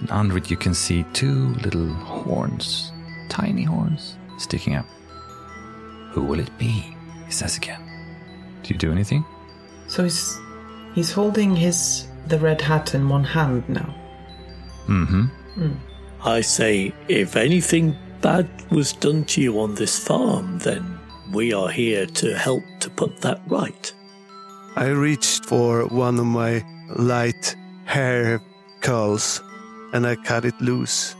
[0.00, 2.92] And under it, you can see two little horns,
[3.28, 4.86] tiny horns, sticking up.
[6.12, 6.96] Who will it be?
[7.26, 7.82] He says again.
[8.62, 9.24] Do you do anything?
[9.88, 10.38] So he's
[10.94, 13.94] he's holding his the red hat in one hand now.
[14.86, 15.72] Mm hmm.
[16.22, 20.98] I say, if anything bad was done to you on this farm, then
[21.32, 23.92] we are here to help to put that right.
[24.76, 26.64] I reached for one of my
[26.96, 28.40] light hair
[28.80, 29.42] curls
[29.92, 31.16] and I cut it loose.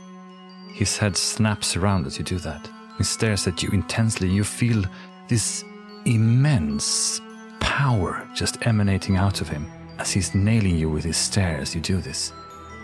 [0.73, 2.69] His head snaps around as you do that.
[2.97, 4.29] He stares at you intensely.
[4.29, 4.83] You feel
[5.27, 5.63] this
[6.05, 7.19] immense
[7.61, 11.79] power just emanating out of him as he's nailing you with his stare as you
[11.79, 12.33] do this.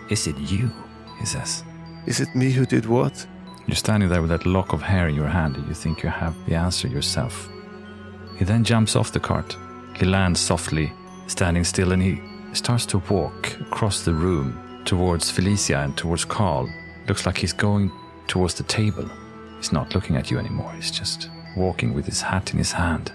[0.08, 0.70] Is it you?
[1.18, 1.62] He says.
[2.06, 3.26] Is it me who did what?
[3.66, 6.08] You're standing there with that lock of hair in your hand and you think you
[6.08, 7.50] have the answer yourself.
[8.38, 9.56] He then jumps off the cart.
[9.96, 10.92] He lands softly,
[11.26, 12.22] standing still, and he
[12.54, 16.68] starts to walk across the room towards Felicia and towards Carl.
[17.08, 17.90] Looks like he's going
[18.26, 19.10] towards the table.
[19.58, 23.12] He's not looking at you anymore, he's just walking with his hat in his hand.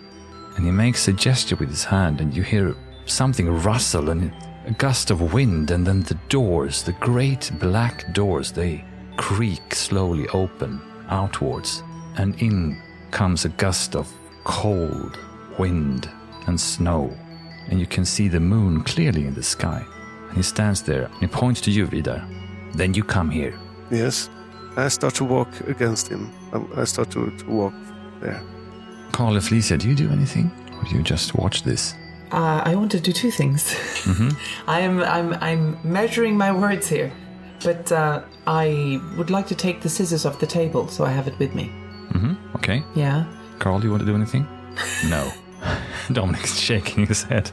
[0.55, 2.75] And he makes a gesture with his hand, and you hear
[3.05, 4.31] something rustle and
[4.65, 8.85] a gust of wind, and then the doors, the great black doors, they
[9.17, 11.83] creak slowly open outwards,
[12.17, 12.81] and in
[13.11, 14.11] comes a gust of
[14.43, 15.17] cold
[15.57, 16.09] wind
[16.47, 17.15] and snow,
[17.69, 19.85] and you can see the moon clearly in the sky.
[20.27, 22.27] And he stands there and he points to you, Vidar.
[22.73, 23.53] Then you come here.
[23.91, 24.29] Yes.
[24.75, 26.31] I start to walk against him.
[26.51, 27.73] I- I start to, to walk
[28.19, 28.41] there.
[29.13, 30.51] Carl and Felicia, do you do anything?
[30.77, 31.93] Or do you just watch this?
[32.31, 33.75] Uh, I want to do two things.
[34.67, 37.11] I am I'm I'm measuring my words here,
[37.63, 41.27] but uh, I would like to take the scissors off the table so I have
[41.27, 41.65] it with me.
[42.11, 42.83] hmm Okay.
[42.95, 43.25] Yeah.
[43.59, 44.47] Carl, do you want to do anything?
[45.09, 45.31] no.
[46.11, 47.51] Dominic's shaking his head.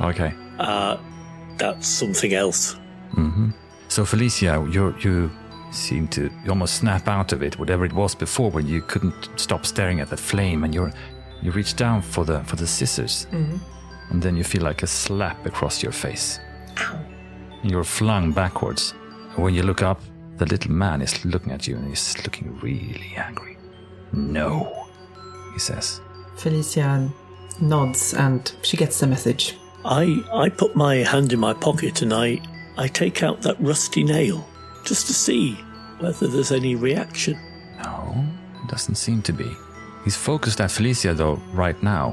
[0.00, 0.34] okay.
[0.58, 0.96] Uh,
[1.58, 2.76] that's something else.
[3.14, 3.50] hmm
[3.88, 5.30] So Felicia, you you
[5.72, 9.66] seem to almost snap out of it, whatever it was before, when you couldn't stop
[9.66, 10.92] staring at the flame, and you're
[11.42, 13.56] you reach down for the for the scissors, mm-hmm.
[14.10, 16.38] and then you feel like a slap across your face.
[17.62, 18.94] You're flung backwards.
[19.34, 20.00] And when you look up,
[20.36, 23.56] the little man is looking at you, and he's looking really angry.
[24.12, 24.88] No,
[25.52, 26.00] he says.
[26.36, 27.10] Felicia
[27.60, 29.56] nods and she gets the message.
[29.84, 32.40] I I put my hand in my pocket and I
[32.76, 34.46] I take out that rusty nail
[34.84, 35.54] just to see
[35.98, 37.38] whether there's any reaction.
[37.82, 38.24] No,
[38.62, 39.50] it doesn't seem to be.
[40.04, 42.12] He's focused at Felicia, though, right now.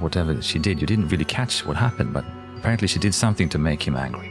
[0.00, 2.24] Whatever she did, you didn't really catch what happened, but
[2.56, 4.30] apparently she did something to make him angry.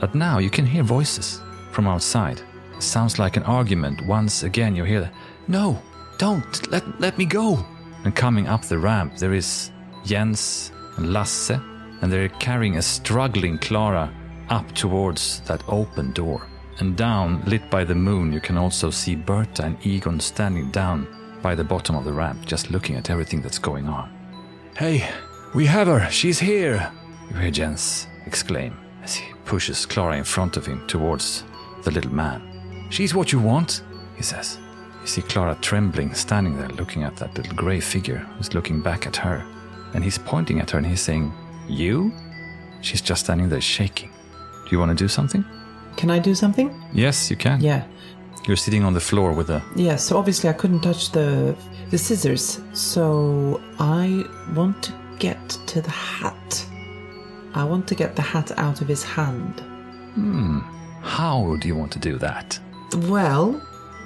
[0.00, 1.40] But now you can hear voices
[1.72, 2.42] from outside.
[2.76, 4.06] It sounds like an argument.
[4.06, 5.10] Once again, you hear,
[5.48, 5.80] No,
[6.18, 7.64] don't let let me go.
[8.04, 9.70] And coming up the ramp, there is
[10.04, 11.50] Jens and Lasse,
[12.00, 14.12] and they're carrying a struggling Clara
[14.48, 16.49] up towards that open door.
[16.80, 21.06] And down, lit by the moon, you can also see Berta and Egon standing down
[21.42, 24.10] by the bottom of the ramp, just looking at everything that's going on.
[24.76, 25.06] Hey,
[25.54, 26.10] we have her!
[26.10, 26.90] She's here!
[27.28, 31.44] You hear Jens exclaim as he pushes Clara in front of him towards
[31.84, 32.86] the little man.
[32.88, 33.82] She's what you want,
[34.16, 34.58] he says.
[35.02, 39.06] You see Clara trembling, standing there looking at that little grey figure who's looking back
[39.06, 39.46] at her.
[39.92, 41.32] And he's pointing at her and he's saying,
[41.68, 42.12] You?
[42.80, 44.10] She's just standing there shaking.
[44.64, 45.44] Do you want to do something?
[45.96, 46.74] Can I do something?
[46.92, 47.60] Yes, you can.
[47.60, 47.84] Yeah.
[48.46, 49.62] You're sitting on the floor with a.
[49.76, 51.56] Yeah, so obviously I couldn't touch the
[51.90, 52.60] the scissors.
[52.72, 54.24] So I
[54.54, 56.66] want to get to the hat.
[57.54, 59.60] I want to get the hat out of his hand.
[60.14, 60.60] Hmm.
[61.02, 62.58] How do you want to do that?
[63.08, 63.60] Well,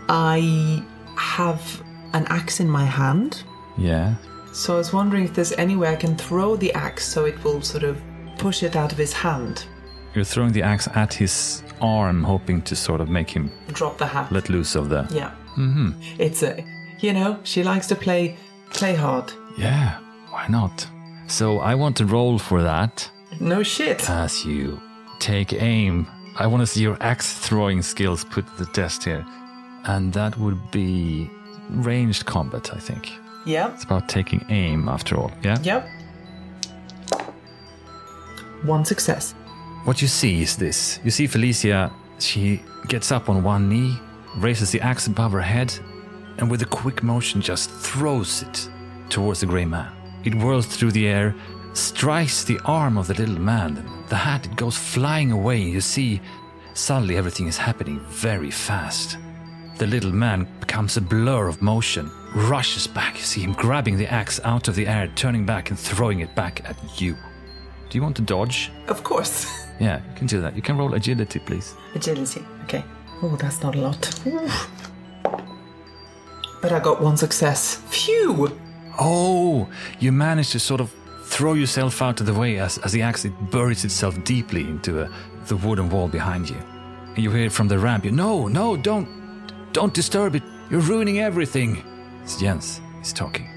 [0.09, 0.85] I
[1.17, 1.83] have
[2.13, 3.43] an axe in my hand.
[3.77, 4.15] Yeah.
[4.53, 7.43] So I was wondering if there's any way I can throw the axe so it
[7.43, 8.01] will sort of
[8.39, 9.67] push it out of his hand.
[10.15, 14.07] You're throwing the axe at his arm, hoping to sort of make him Drop the
[14.07, 14.31] hat.
[14.33, 15.07] let loose of the.
[15.11, 15.31] yeah.
[15.57, 15.91] Mm-hmm.
[16.19, 16.65] It's a,
[17.01, 18.37] you know, she likes to play
[18.71, 19.33] play hard.
[19.59, 19.99] Yeah,
[20.31, 20.87] why not?
[21.29, 23.11] So I want to roll for that
[23.41, 24.09] No shit.
[24.11, 24.81] as you
[25.21, 26.07] take aim.
[26.37, 29.25] I want to see your axe throwing skills put to the test here.
[29.85, 31.31] And that would be
[31.71, 33.13] ranged combat, I think.
[33.47, 33.73] yeah.
[33.75, 35.59] It's about taking aim after all, yeah?
[35.63, 35.87] Yep.
[38.65, 39.35] One success.
[39.85, 40.99] What you see is this.
[41.05, 43.99] You see Felicia, she gets up on one knee,
[44.37, 45.79] raises the axe above her head,
[46.39, 48.71] and with a quick motion just throws it
[49.11, 49.93] towards the grey man.
[50.25, 51.35] It whirls through the air,
[51.75, 53.87] strikes the arm of the little man.
[54.09, 55.61] The hat it goes flying away.
[55.61, 56.23] You see,
[56.73, 59.19] suddenly everything is happening very fast.
[59.77, 63.19] The little man becomes a blur of motion, rushes back.
[63.19, 66.35] You see him grabbing the axe out of the air, turning back and throwing it
[66.35, 67.19] back at you.
[67.95, 68.73] Do you want to dodge?
[68.89, 69.47] Of course.
[69.81, 70.55] Yeah, you can do that.
[70.55, 71.75] You can roll agility, please.
[71.95, 72.45] Agility.
[72.63, 72.85] Okay.
[73.23, 74.21] Oh, that's not a lot.
[76.63, 77.83] But I got one success.
[77.91, 78.57] Phew!
[79.01, 79.69] Oh,
[79.99, 80.93] you managed to sort of
[81.25, 85.03] throw yourself out of the way as, as the axe it buries itself deeply into
[85.03, 85.11] a,
[85.47, 86.61] the wooden wall behind you.
[87.15, 88.05] And you hear it from the ramp.
[88.05, 89.09] You, no, no, don't,
[89.73, 90.43] don't disturb it.
[90.71, 91.83] You're ruining everything.
[92.23, 92.81] It's Jens.
[92.99, 93.49] He's talking.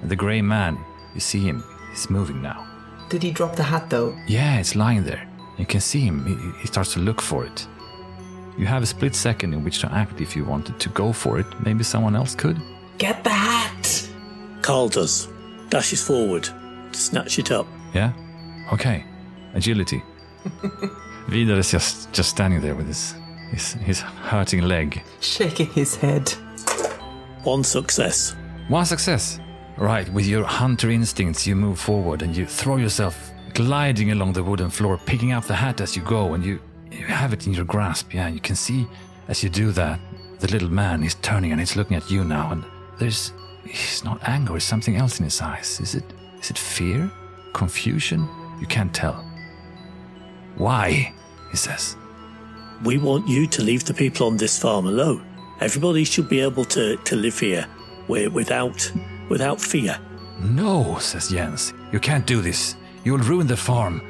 [0.00, 0.78] And the grey man,
[1.14, 1.64] you see him.
[1.90, 2.75] He's moving now.
[3.08, 4.16] Did he drop the hat though?
[4.26, 5.26] Yeah, it's lying there.
[5.58, 6.26] You can see him.
[6.26, 7.66] He, he starts to look for it.
[8.58, 11.38] You have a split second in which to act if you wanted to go for
[11.38, 11.46] it.
[11.64, 12.60] Maybe someone else could.
[12.98, 14.08] Get the hat!
[14.62, 15.28] Carl does.
[15.68, 17.66] Dashes forward to snatch it up.
[17.94, 18.12] Yeah?
[18.72, 19.04] Okay.
[19.54, 20.02] Agility.
[21.28, 23.14] Vidar is just, just standing there with his,
[23.50, 25.02] his, his hurting leg.
[25.20, 26.30] Shaking his head.
[27.44, 28.34] One success.
[28.68, 29.38] One success.
[29.78, 34.42] Right, with your hunter instincts, you move forward and you throw yourself gliding along the
[34.42, 36.60] wooden floor, picking up the hat as you go, and you,
[36.90, 38.14] you have it in your grasp.
[38.14, 38.86] Yeah, you can see
[39.28, 40.00] as you do that,
[40.38, 42.64] the little man is turning and he's looking at you now, and
[42.98, 43.32] there's.
[43.64, 45.80] He's not anger, there's something else in his eyes.
[45.80, 46.04] Is it.
[46.40, 47.10] Is it fear?
[47.52, 48.28] Confusion?
[48.60, 49.24] You can't tell.
[50.56, 51.12] Why?
[51.50, 51.96] He says.
[52.84, 55.24] We want you to leave the people on this farm alone.
[55.60, 57.66] Everybody should be able to, to live here
[58.08, 58.92] without
[59.28, 59.98] without fear.
[60.40, 61.72] No, says Jens.
[61.92, 62.76] You can't do this.
[63.04, 64.02] You'll ruin the farm.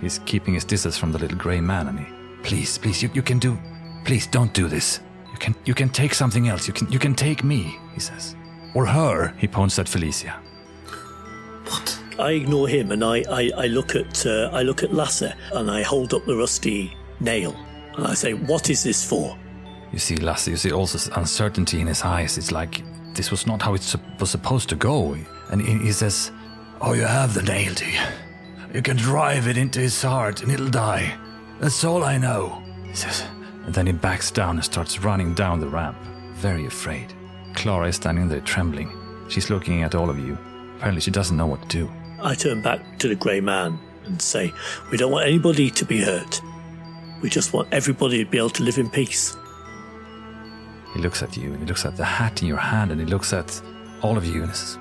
[0.00, 2.06] He's keeping his distance from the little grey man, and he.
[2.42, 3.58] Please, please, you, you can do.
[4.04, 5.00] Please don't do this.
[5.32, 6.68] You can you can take something else.
[6.68, 8.36] You can you can take me, he says.
[8.74, 10.40] Or her, he points at Felicia.
[11.66, 11.98] What?
[12.18, 15.70] I ignore him and I, I, I look at uh, I look at Lasse and
[15.70, 17.56] I hold up the rusty nail
[17.96, 19.36] and I say, "What is this for?"
[19.92, 22.38] You see Lasse, you see also uncertainty in his eyes.
[22.38, 22.82] It's like
[23.14, 25.16] this was not how it was supposed to go.
[25.50, 26.32] And he, says,
[26.80, 28.00] Oh, you have the nail, do you?
[28.72, 31.14] You can drive it into his heart and it'll die.
[31.60, 32.62] That's all I know.
[32.86, 33.24] He says,
[33.64, 35.96] and then he backs down and starts running down the ramp,
[36.34, 37.14] very afraid.
[37.54, 38.90] Clara is standing there trembling.
[39.28, 40.36] She's looking at all of you.
[40.76, 41.90] Apparently, she doesn't know what to do.
[42.20, 44.52] I turn back to the grey man and say,
[44.90, 46.42] "We don't want anybody to be hurt.
[47.22, 49.36] We just want everybody to be able to live in peace."
[50.94, 53.06] He looks at you and he looks at the hat in your hand and he
[53.06, 53.60] looks at
[54.00, 54.78] all of you and he says,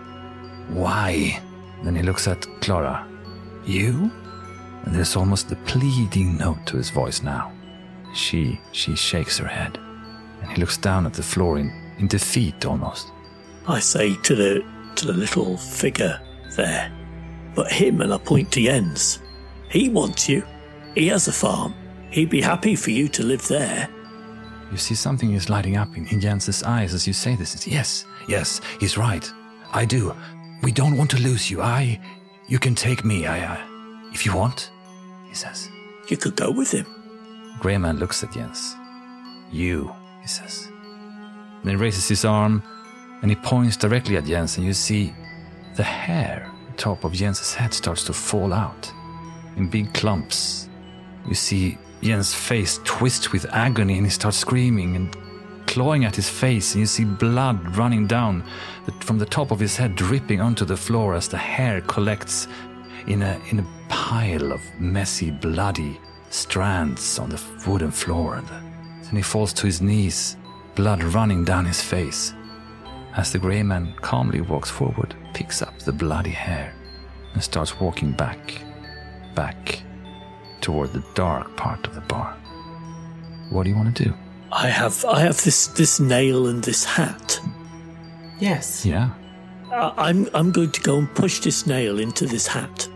[0.70, 1.42] Why?
[1.84, 3.06] then he looks at Clara.
[3.66, 4.10] You?
[4.86, 7.52] And there's almost a pleading note to his voice now.
[8.14, 9.78] She, she shakes her head.
[10.42, 13.12] And he looks down at the floor in, in defeat almost.
[13.68, 16.22] I say to the to the little figure
[16.56, 16.92] there,
[17.56, 19.20] but him and I point to Jens.
[19.70, 20.46] He wants you.
[20.94, 21.74] He has a farm.
[22.12, 23.90] He'd be happy for you to live there.
[24.74, 27.54] You see something is lighting up in, in Jens's eyes as you say this.
[27.54, 29.32] It's, Yes, yes, he's right.
[29.72, 30.16] I do.
[30.64, 31.62] We don't want to lose you.
[31.62, 32.02] I.
[32.48, 33.28] You can take me.
[33.28, 33.38] I.
[33.54, 34.72] I if you want,
[35.30, 35.70] he says.
[36.10, 36.88] You could go with him.
[37.60, 38.76] Grey Man looks at Jens.
[39.52, 40.68] You, he says.
[41.64, 42.64] Then he raises his arm
[43.22, 45.14] and he points directly at Jens, and you see
[45.76, 48.92] the hair top of Jens's head starts to fall out
[49.56, 50.68] in big clumps.
[51.28, 55.18] You see Jens' face twists with agony, and he starts screaming and
[55.68, 58.44] clawing at his face, and you see blood running down
[59.00, 62.48] from the top of his head, dripping onto the floor as the hair collects
[63.08, 66.00] in a in a pile of messy, bloody
[66.30, 68.36] strands on the wooden floor.
[68.36, 68.62] And uh,
[69.04, 70.36] then he falls to his knees,
[70.76, 72.34] blood running down his face.
[73.16, 76.74] As the grey man calmly walks forward, picks up the bloody hair,
[77.34, 78.62] and starts walking back,
[79.36, 79.84] back
[80.64, 82.36] toward the dark part of the bar.
[83.52, 84.14] What do you want to do?
[84.52, 87.40] I have I have this this nail and this hat.
[88.40, 88.86] Yes.
[88.86, 89.12] Yeah.
[89.72, 92.88] I, I'm I'm going to go and push this nail into this hat.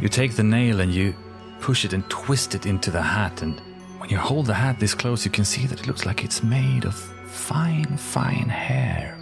[0.00, 1.14] You take the nail and you
[1.60, 3.60] push it and twist it into the hat, and
[3.98, 6.42] when you hold the hat this close, you can see that it looks like it's
[6.42, 9.18] made of fine, fine hair.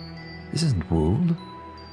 [0.52, 1.24] This isn't wool.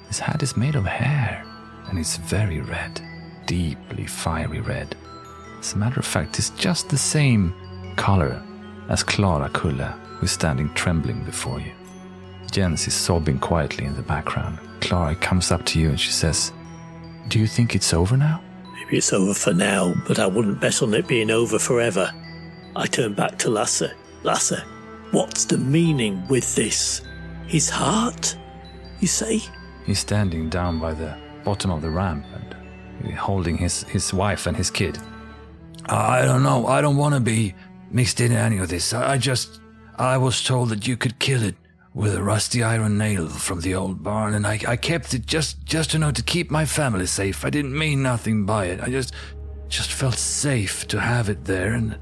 [0.08, 1.46] This hat is made of hair,
[1.88, 3.02] and it's very red,
[3.46, 4.96] deeply fiery red.
[5.64, 7.56] As a matter of fact, it's just the same
[7.96, 8.44] color
[8.90, 11.72] as Clara Kulla, who's standing trembling before you.
[12.52, 14.60] Jens is sobbing quietly in the background.
[14.82, 16.52] Clara comes up to you and she says,
[17.30, 18.44] Do you think it's over now?
[18.74, 22.12] Maybe it's over for now, but I wouldn't bet on it being over forever.
[22.76, 23.94] I turn back to Lasse.
[24.24, 24.60] Lasse,
[25.12, 27.04] what's the meaning with this?
[27.48, 28.38] His heart?
[29.00, 29.40] You say?
[29.86, 34.58] He's standing down by the bottom of the ramp and holding his, his wife and
[34.58, 35.00] his kid.
[35.86, 36.68] I don't know.
[36.68, 37.54] I don't want to be
[37.92, 38.94] mixed in any of this.
[38.94, 39.60] I, I just.
[39.96, 41.56] I was told that you could kill it
[41.94, 45.64] with a rusty iron nail from the old barn, and I, I kept it just,
[45.66, 47.46] just you know, to keep my family safe.
[47.46, 48.82] I didn't mean nothing by it.
[48.82, 49.14] I just,
[49.70, 51.98] just felt safe to have it there, and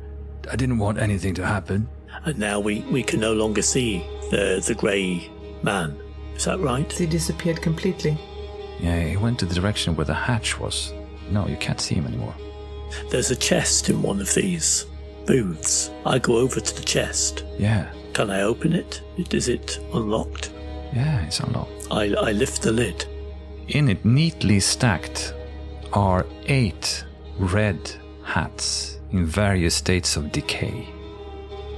[0.49, 1.89] I didn't want anything to happen.
[2.23, 5.29] And now we, we can no longer see the the grey
[5.63, 5.99] man.
[6.35, 6.89] Is that right?
[6.91, 8.17] He disappeared completely.
[8.79, 10.93] Yeah, he went to the direction where the hatch was.
[11.29, 12.35] No, you can't see him anymore.
[13.09, 14.85] There's a chest in one of these
[15.25, 15.91] booths.
[16.05, 17.43] I go over to the chest.
[17.57, 19.01] Yeah, Can I open it?
[19.33, 20.51] Is it unlocked?
[20.93, 21.87] yeah, it's unlocked.
[21.91, 23.05] I, I lift the lid.
[23.69, 25.33] In it, neatly stacked,
[25.93, 27.05] are eight
[27.39, 27.79] red
[28.23, 30.87] hats in various states of decay.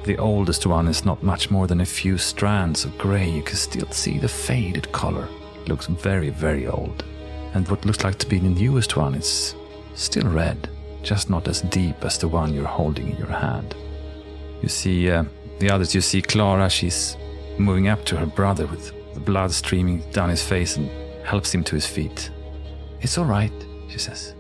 [0.06, 3.30] The oldest one is not much more than a few strands of grey.
[3.30, 5.28] You can still see the faded color.
[5.62, 7.04] It looks very, very old.
[7.54, 9.56] And what looks like to be the newest one is
[9.94, 10.70] still red,
[11.04, 13.76] just not as deep as the one you're holding in your hand.
[14.62, 15.26] You see uh,
[15.60, 17.18] the others, you see Clara, she's
[17.58, 20.90] moving up to her brother with the blood streaming down his face and
[21.26, 22.32] helps him to his feet.
[23.02, 23.52] It's all right,
[23.90, 24.34] she says.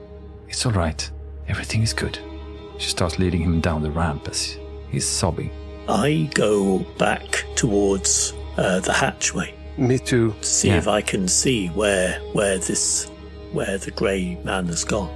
[0.48, 1.10] It's all right.
[1.48, 2.18] Everything is good.
[2.78, 4.58] She starts leading him down the ramp as
[4.90, 5.52] he's sobbing.
[5.88, 10.34] I go back towards uh, the hatchway Me too.
[10.40, 10.78] to see Yeah.
[10.78, 13.10] if I can see where where this
[13.52, 15.10] where the grey man has gone.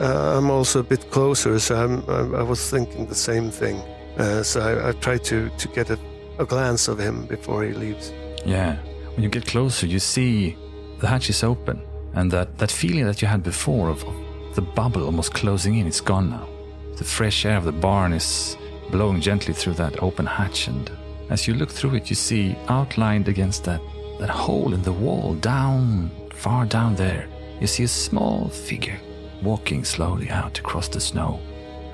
[0.00, 3.76] Uh, I'm also a bit closer, so I'm, I, was thinking the same thing.
[4.18, 5.98] Uh, so I, I try to, to get a,
[6.38, 8.12] a glance of him before he leaves.
[8.44, 8.76] Yeah.
[9.14, 10.56] When you get closer, you see
[10.98, 11.80] the hatch is open,
[12.14, 15.86] and that, that feeling that you had before of, of the bubble almost closing in,
[15.86, 16.48] it's gone now.
[16.96, 18.56] The fresh air of the barn is
[18.90, 20.90] blowing gently through that open hatch, and
[21.30, 23.80] as you look through it, you see outlined against that,
[24.18, 27.28] that hole in the wall, down, far down there,
[27.60, 28.98] you see a small figure
[29.44, 31.40] walking slowly out across the snow,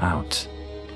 [0.00, 0.46] out,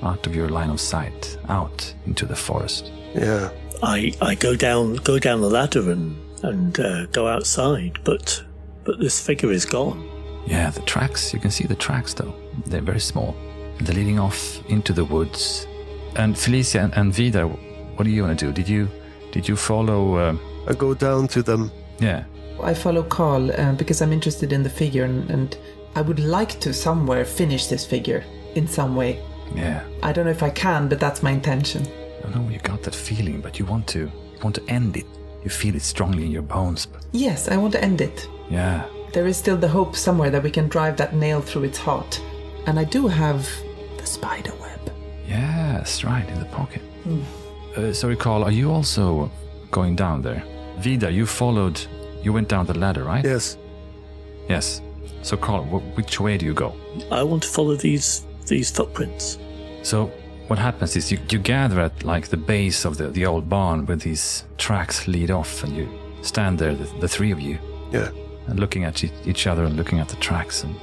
[0.01, 2.91] out of your line of sight, out into the forest.
[3.13, 3.49] Yeah.
[3.83, 8.43] I I go down go down the ladder and and uh, go outside, but
[8.83, 10.09] but this figure is gone.
[10.47, 12.33] Yeah, the tracks, you can see the tracks though.
[12.65, 13.35] They're very small.
[13.81, 15.67] They're leading off into the woods.
[16.15, 18.53] And Felicia and, and Vidar, what do you want to do?
[18.53, 18.87] Did you
[19.31, 20.37] did you follow uh,
[20.67, 21.71] I go down to them.
[21.99, 22.23] yeah.
[22.63, 25.57] I follow Carl uh, because I'm interested in the figure and, and
[25.95, 28.23] I would like to somewhere finish this figure
[28.55, 29.19] in some way.
[29.55, 29.83] Yeah.
[30.03, 31.87] I don't know if I can, but that's my intention.
[32.25, 35.05] I know you got that feeling, but you want to you want to end it.
[35.43, 38.27] You feel it strongly in your bones, but Yes, I want to end it.
[38.49, 38.85] yeah.
[39.13, 42.21] There is still the hope somewhere that we can drive that nail through its heart.
[42.67, 43.47] And I do have
[43.97, 44.91] the spider web.
[45.25, 46.81] Yes, right, in the pocket.
[47.77, 49.31] Uh, sorry, Carl, are you also
[49.71, 50.43] going down there?
[50.79, 51.79] Vidar, you followed,
[52.23, 53.23] you went down the ladder, right?
[53.23, 53.57] Yes.
[54.49, 54.81] Yes.
[55.25, 56.69] So, Carl, wh- which way do you go?
[57.11, 59.39] I want to follow these these footprints.
[59.81, 60.11] So
[60.49, 63.85] what happens is you, you gather at like the base of the, the old barn
[63.87, 65.87] where these tracks lead off, and you
[66.21, 67.57] stand there, the, the three of you,
[67.91, 68.09] Yeah.
[68.47, 70.63] and looking at e- each other and looking at the tracks.
[70.63, 70.75] And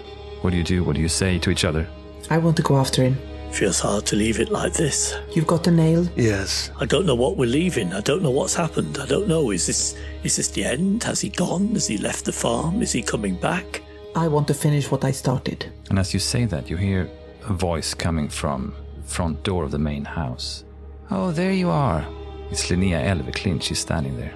[0.42, 0.82] what do you do?
[0.82, 1.86] What do you say to each other?
[2.30, 3.16] I want to go after him.
[3.52, 5.14] Feels hard to leave it like this.
[5.36, 6.08] You've got the nail.
[6.16, 6.70] Yes.
[6.80, 7.92] I don't know what we're leaving.
[7.92, 8.98] I don't know what's happened.
[8.98, 9.52] I don't know.
[9.52, 11.04] Is this is this the end?
[11.04, 11.68] Has he gone?
[11.74, 12.82] Has he left the farm?
[12.82, 13.82] Is he coming back?
[14.14, 15.72] I want to finish what I started.
[15.88, 17.08] And as you say that, you hear
[17.48, 20.64] a voice coming from the front door of the main house.
[21.10, 22.06] Oh, there you are.
[22.50, 23.62] It's Linnea Elveklint.
[23.62, 24.34] She's standing there.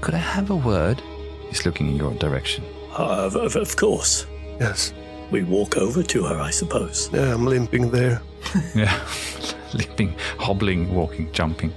[0.00, 1.02] Could I have a word?
[1.48, 2.64] He's looking in your direction.
[2.92, 4.26] Uh, of, of, of course.
[4.60, 4.92] Yes.
[5.30, 7.10] We walk over to her, I suppose.
[7.12, 8.22] Yeah, I'm limping there.
[8.74, 8.98] Yeah,
[9.74, 11.74] leaping, hobbling, walking, jumping.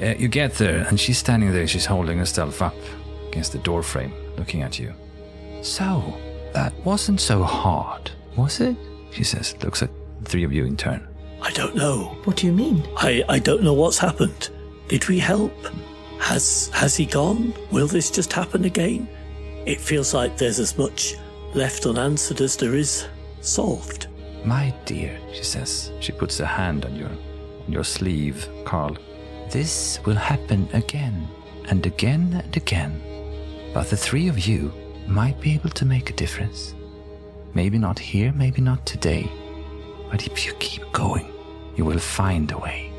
[0.00, 1.66] Uh, you get there, and she's standing there.
[1.66, 2.76] She's holding herself up
[3.28, 4.94] against the doorframe, looking at you.
[5.62, 6.16] So,
[6.52, 8.76] that wasn't so hard, was it?
[9.10, 9.90] She says, looks at
[10.22, 11.06] the three of you in turn.
[11.42, 12.16] I don't know.
[12.24, 12.86] What do you mean?
[12.96, 14.50] I, I don't know what's happened.
[14.88, 15.54] Did we help?
[16.18, 17.54] Has has he gone?
[17.70, 19.08] Will this just happen again?
[19.66, 21.14] It feels like there's as much
[21.54, 23.06] left unanswered as there is
[23.40, 24.08] solved.
[24.44, 25.92] My dear, she says.
[26.00, 28.96] She puts a hand on your on your sleeve, Carl.
[29.50, 31.26] This will happen again
[31.68, 33.00] and again and again.
[33.72, 34.72] But the three of you
[35.06, 36.74] might be able to make a difference.
[37.54, 39.30] Maybe not here, maybe not today.
[40.10, 41.32] But if you keep going,
[41.76, 42.92] you will find a way.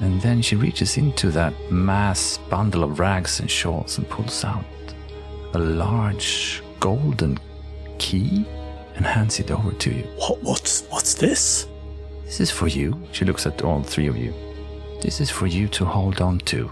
[0.00, 4.64] And then she reaches into that mass bundle of rags and shawls and pulls out
[5.54, 7.38] a large golden
[7.98, 8.46] key
[8.96, 10.04] and hands it over to you.
[10.18, 11.66] What what's what's this?
[12.24, 13.00] This is for you.
[13.12, 14.34] She looks at all three of you.
[15.00, 16.70] This is for you to hold on to.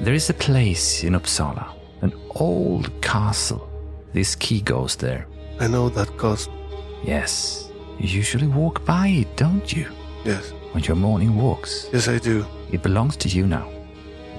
[0.00, 1.72] There is a place in Uppsala,
[2.02, 3.68] an old castle.
[4.12, 5.26] This key goes there.
[5.60, 6.50] I know that cost.
[7.04, 9.86] Yes, you usually walk by it, don't you?
[10.24, 10.52] Yes.
[10.74, 11.88] On your morning walks.
[11.92, 12.44] Yes, I do.
[12.70, 13.70] It belongs to you now.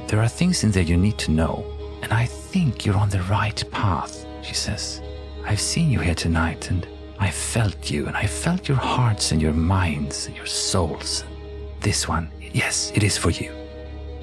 [0.08, 1.66] There are things in there you need to know,
[2.04, 5.02] and I think you're on the right path, she says.
[5.46, 6.88] I've seen you here tonight, and
[7.20, 11.24] I felt you, and I felt your hearts and your minds and your souls.
[11.80, 13.52] This one, yes, it is for you.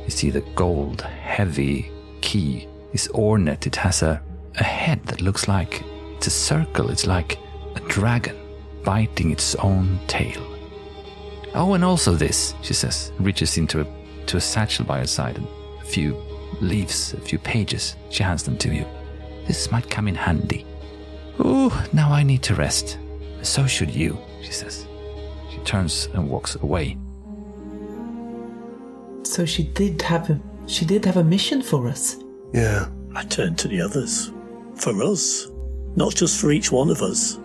[0.04, 3.66] You see the gold, heavy key is ornate.
[3.66, 4.22] It has a,
[4.58, 5.84] a head that looks like
[6.16, 6.90] it's a circle.
[6.90, 7.38] It's like
[7.74, 8.36] a dragon
[8.82, 10.42] biting its own tail.
[11.54, 13.86] Oh, and also this, she says, reaches into a,
[14.26, 15.46] to a satchel by her side and
[15.82, 16.14] a few
[16.60, 17.96] leaves, a few pages.
[18.10, 18.86] She hands them to you.
[19.46, 20.64] This might come in handy.
[21.38, 22.98] Oh, now I need to rest.
[23.42, 24.86] So should you, she says.
[25.50, 26.96] She turns and walks away.
[29.24, 32.16] So she did have a she did have a mission for us.
[32.54, 32.86] Yeah.
[33.14, 34.32] I turn to the others.
[34.76, 35.48] For us.
[35.96, 37.38] Not just for each one of us,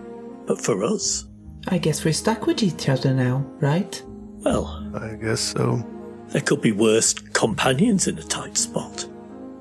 [0.46, 1.28] but for us.
[1.68, 4.02] I guess we're stuck with each other now, right?
[4.06, 5.86] Well, I guess so.
[6.30, 9.08] there could be worse companions in a tight spot.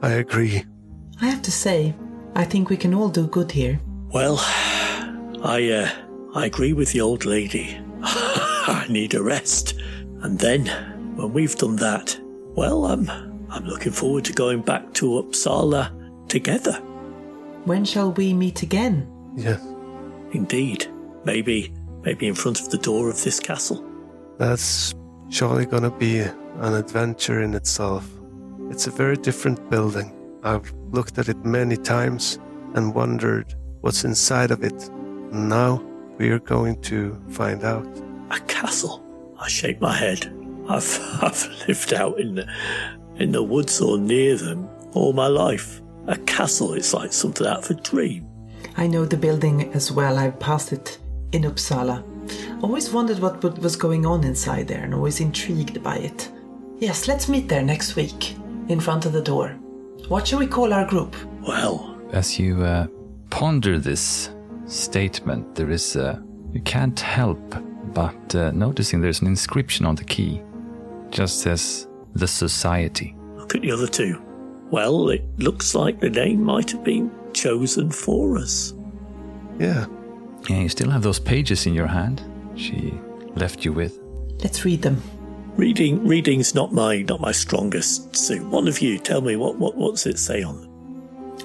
[0.03, 0.65] I agree.
[1.21, 1.95] I have to say,
[2.35, 3.81] I think we can all do good here.
[4.13, 4.37] Well,
[5.43, 5.91] I uh,
[6.35, 7.79] I agree with the old lady.
[8.03, 9.75] I need a rest.
[10.23, 10.67] And then,
[11.17, 12.19] when we've done that,
[12.55, 16.75] well, I'm I'm looking forward to going back to Uppsala together.
[17.65, 19.11] When shall we meet again?
[19.37, 19.63] Yes.
[20.33, 20.87] Indeed.
[21.25, 21.73] Maybe
[22.03, 23.85] maybe in front of the door of this castle.
[24.39, 24.95] That's
[25.31, 28.09] surely gonna be an adventure in itself.
[28.71, 30.15] It's a very different building.
[30.43, 32.39] I've looked at it many times
[32.75, 34.89] and wondered what's inside of it.
[34.89, 35.83] And now
[36.19, 37.87] we're going to find out.
[38.31, 39.03] A castle.
[39.39, 40.33] I shake my head.
[40.69, 42.47] I've I've lived out in the
[43.19, 45.81] in the woods or near them all my life.
[46.07, 48.27] A castle is like something out of a dream.
[48.77, 50.19] I know the building as well.
[50.19, 50.99] I've passed it
[51.33, 52.03] in Uppsala.
[52.63, 56.31] Always wondered what what was going on inside there and always intrigued by it.
[56.79, 58.37] Yes, let's meet there next week,
[58.69, 59.49] in front of the door.
[60.09, 61.17] What shall we call our group?
[61.47, 62.87] Well, As you uh,
[63.31, 64.31] ponder this
[64.67, 66.21] statement, there is uh,
[66.53, 67.41] you can't help
[67.95, 70.43] but uh, noticing there's an inscription on the key.
[71.11, 71.88] Just says
[72.19, 73.15] the Society.
[73.37, 74.21] look at the other two.
[74.71, 78.75] Well, it looks like the name might have been chosen for us.
[79.59, 79.87] Yeah.
[80.49, 82.23] Yeah, you still have those pages in your hand.
[82.55, 82.93] She
[83.35, 83.99] left you with.
[84.43, 85.03] Let's read them.
[85.57, 88.45] Reading reading's not my not my strongest suit.
[88.47, 90.71] One of you tell me what, what what's it say on them?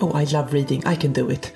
[0.02, 0.86] Oh, I love reading.
[0.86, 1.52] I can do it.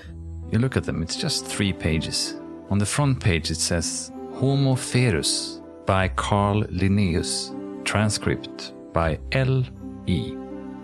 [0.52, 2.36] You look at them, it's just three pages.
[2.70, 7.52] On the front page, it says Homo Ferus by Carl Linnaeus,
[7.84, 9.64] transcript by L.
[10.06, 10.32] E.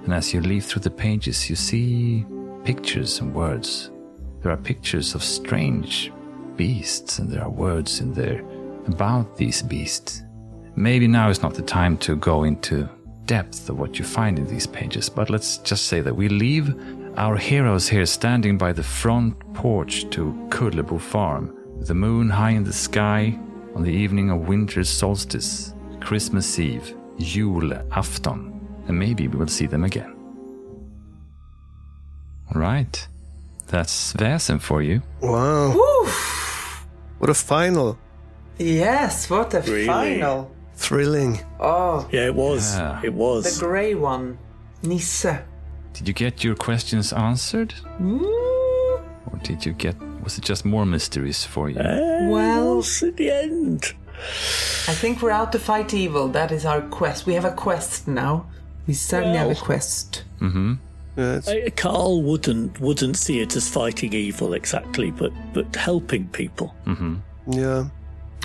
[0.03, 2.25] And as you leaf through the pages, you see
[2.63, 3.91] pictures and words.
[4.41, 6.11] There are pictures of strange
[6.55, 8.43] beasts, and there are words in there
[8.87, 10.21] about these beasts.
[10.75, 12.89] maybe now is not the time to go into
[13.25, 16.75] depth of what you find in these pages, but let's just say that we leave
[17.17, 22.63] our heroes here standing by the front porch to Kullebo Farm, the moon high in
[22.63, 23.39] the sky
[23.75, 28.51] on the evening of winter's solstice, Christmas Eve, Jule Afton,
[28.87, 30.13] and maybe we will see them again.
[32.53, 33.07] All right,
[33.67, 35.01] that's Väsen for you.
[35.21, 35.71] Wow.
[37.19, 37.97] What a final.
[38.59, 39.85] Yes, what a Really?
[39.87, 40.51] final.
[40.75, 41.39] Thrilling.
[41.59, 42.75] Oh, Yeah, it was.
[42.75, 42.99] Yeah.
[43.03, 43.43] It was.
[43.59, 44.37] the grey one.
[44.83, 45.39] Nisse.
[45.93, 47.73] Did you get your questions answered?
[48.01, 48.21] Mm.
[49.31, 51.77] Or did you get, was it just more mysteries for you?
[51.77, 53.93] Well, Else at the end.
[54.87, 56.27] I think we're out to fight evil.
[56.29, 57.25] That is our quest.
[57.25, 58.45] We have a quest now.
[58.87, 59.63] We certainly have a Well.
[59.63, 60.23] quest.
[60.41, 66.27] Yeah, it's- Uh, Carl wouldn't wouldn't see it as fighting evil exactly, but but helping
[66.27, 66.73] people.
[67.47, 67.85] yeah.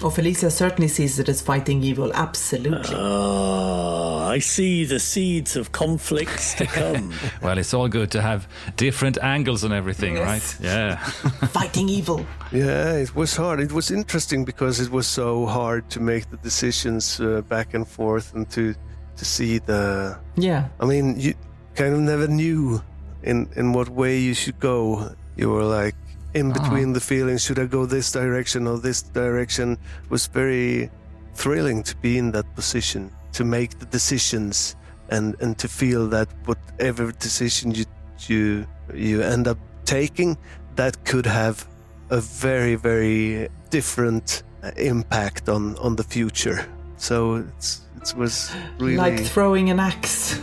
[0.00, 2.12] Oh, Felicia certainly sees it as fighting evil.
[2.14, 2.94] Absolutely.
[2.96, 7.12] Ah, I see the seeds of conflicts to come.
[7.42, 8.46] Well, it's all good to have
[8.76, 10.26] different angles on everything, Yes.
[10.26, 10.64] right?
[10.64, 10.96] Yeah.
[11.48, 12.24] fighting evil.
[12.52, 13.58] Yeah, it was hard.
[13.60, 17.86] It was interesting because it was so hard to make the decisions uh, back and
[17.86, 18.74] forth and to
[19.16, 20.16] to see the.
[20.36, 20.68] Yeah.
[20.78, 21.34] I mean, you
[21.74, 22.80] kind of never knew
[23.24, 25.10] in in what way you should go.
[25.36, 25.96] You were like
[26.34, 26.54] in ah.
[26.54, 27.42] between the feelings.
[27.44, 29.78] Should I go this direction or this direction?
[30.10, 30.90] Was very
[31.34, 34.76] thrilling to be in that position to make the decisions
[35.10, 37.84] and and to feel that whatever decision you
[38.28, 40.36] you you end up taking,
[40.76, 41.66] that could have
[42.10, 44.42] a very very different
[44.76, 46.66] impact on on the future.
[46.96, 50.40] So it's it was really Like throwing an axe.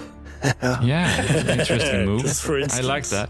[0.83, 2.21] Yeah, it's an interesting move.
[2.21, 3.29] Just for I like that.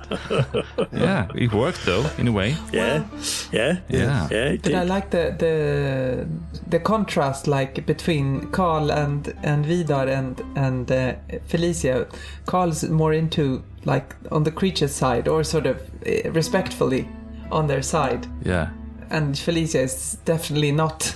[0.93, 2.55] yeah, it worked though, in a way.
[2.73, 3.03] Yeah,
[3.51, 4.27] yeah, Yeah.
[4.31, 4.53] yeah.
[4.53, 6.27] It But I like the the
[6.69, 11.13] the contrast, like between Carl and and Vidar and and uh,
[11.47, 12.07] Felicia.
[12.45, 17.07] Carl's more into like on the creature's side, or sort of uh, respectfully
[17.51, 18.67] on their side, Yeah.
[19.09, 21.13] and Felicia is definitely not.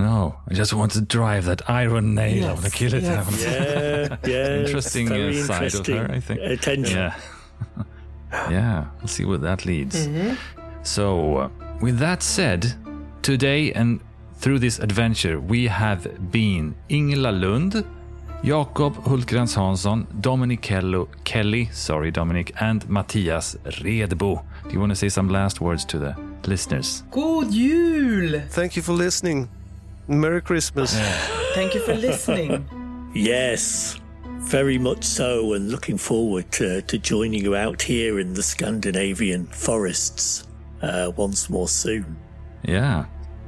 [0.00, 2.48] No, I just want to drive that iron nail.
[2.50, 3.02] I want to kill it.
[3.02, 3.18] yes.
[3.18, 4.56] I want to- Yeah, yeah.
[4.64, 6.40] Interesting, very uh, side of interesting her, I think.
[6.40, 6.96] Attention.
[6.98, 7.14] Yeah.
[8.50, 10.08] yeah, we'll see where that leads.
[10.82, 11.48] So, uh,
[11.80, 12.72] with that said,
[13.22, 14.00] today and
[14.36, 17.84] through this adventure, we have been Ingela Lund,
[18.42, 24.42] Jakob Hultgrens Hansson, Dominic Kello, Kelly, sorry Dominic, and Matthias Redbo.
[24.66, 26.14] Do you want to say some last words to the
[26.46, 27.02] listeners?
[27.10, 28.40] God jul!
[28.48, 29.48] Thank you for listening.
[30.10, 30.98] Merry Christmas.
[31.54, 32.68] Thank you for listening.
[33.14, 33.98] Yes,
[34.38, 39.46] very much so, and looking forward to, to joining you out here in the Scandinavian
[39.46, 40.46] forests
[40.82, 42.16] uh, once more soon.
[42.62, 43.06] Yeah.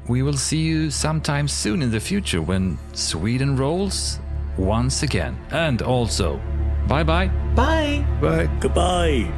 [0.09, 4.19] We will see you sometime soon in the future when Sweden rolls
[4.57, 5.37] once again.
[5.51, 6.41] And also,
[6.89, 7.29] bye bye.
[7.55, 8.05] Bye.
[8.21, 8.49] Bye.
[8.61, 9.31] Goodbye.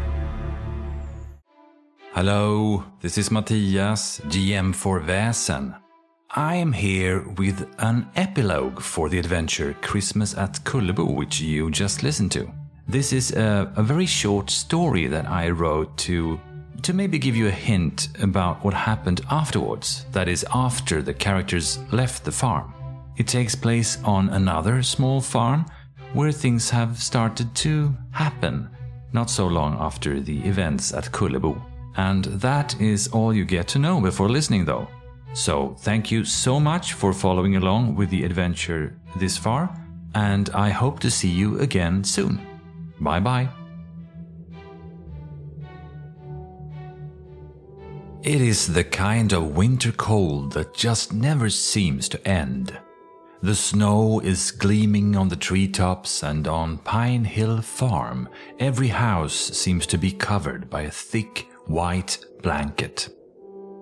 [2.13, 5.84] Hello, this is Matthias, GM for Väsen.
[6.37, 12.03] I am here with an epilogue for the adventure Christmas at Kullebo, which you just
[12.03, 12.51] listened to.
[12.89, 16.41] This is a, a very short story that I wrote to
[16.83, 21.79] to maybe give you a hint about what happened afterwards, that is, after the characters
[21.93, 22.75] left the farm.
[23.17, 25.67] It takes place on another small farm
[26.15, 28.69] where things have started to happen,
[29.13, 31.63] not so long after the events at Kullebo.
[31.97, 34.89] And that is all you get to know before listening, though.
[35.35, 39.77] So, thank you so much for following along with the adventure this far,
[40.15, 42.41] and I hope to see you again soon.
[43.01, 43.49] Bye bye.
[48.23, 52.79] It is the kind of winter cold that just never seems to end.
[53.43, 58.29] The snow is gleaming on the treetops, and on Pine Hill Farm,
[58.61, 63.09] every house seems to be covered by a thick white blanket.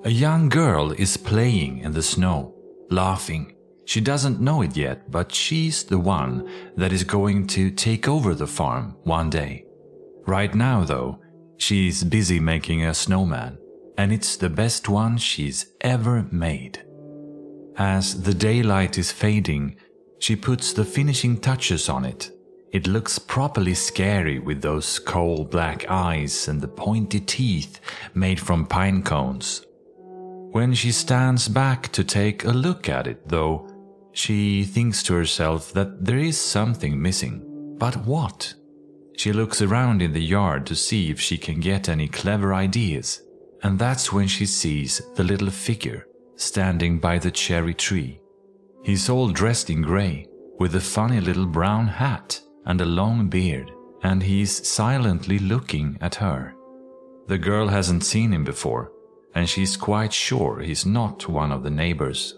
[0.04, 2.56] A young girl is playing in the snow,
[2.90, 3.54] laughing.
[3.84, 8.34] She doesn't know it yet, but she's the one that is going to take over
[8.34, 9.64] the farm one day.
[10.26, 11.20] Right now, though,
[11.56, 13.58] she's busy making a snowman,
[13.96, 16.84] and it's the best one she's ever made.
[17.76, 19.76] As the daylight is fading,
[20.18, 22.32] she puts the finishing touches on it.
[22.72, 27.80] It looks properly scary with those coal black eyes and the pointy teeth
[28.14, 29.64] made from pine cones.
[30.52, 33.68] When she stands back to take a look at it, though,
[34.12, 37.76] she thinks to herself that there is something missing.
[37.78, 38.54] But what?
[39.16, 43.22] She looks around in the yard to see if she can get any clever ideas,
[43.62, 46.06] and that's when she sees the little figure
[46.36, 48.20] standing by the cherry tree.
[48.82, 50.26] He's all dressed in grey,
[50.58, 53.72] with a funny little brown hat and a long beard,
[54.02, 56.54] and he's silently looking at her.
[57.28, 58.91] The girl hasn't seen him before,
[59.34, 62.34] and she's quite sure he's not one of the neighbors.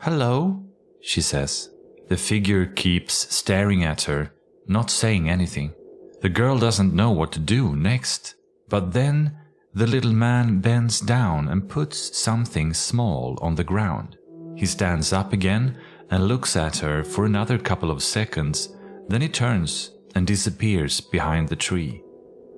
[0.00, 0.64] Hello,
[1.00, 1.70] she says.
[2.08, 4.32] The figure keeps staring at her,
[4.66, 5.74] not saying anything.
[6.22, 8.34] The girl doesn't know what to do next,
[8.68, 9.36] but then
[9.74, 14.16] the little man bends down and puts something small on the ground.
[14.56, 15.76] He stands up again
[16.10, 18.74] and looks at her for another couple of seconds,
[19.08, 22.02] then he turns and disappears behind the tree.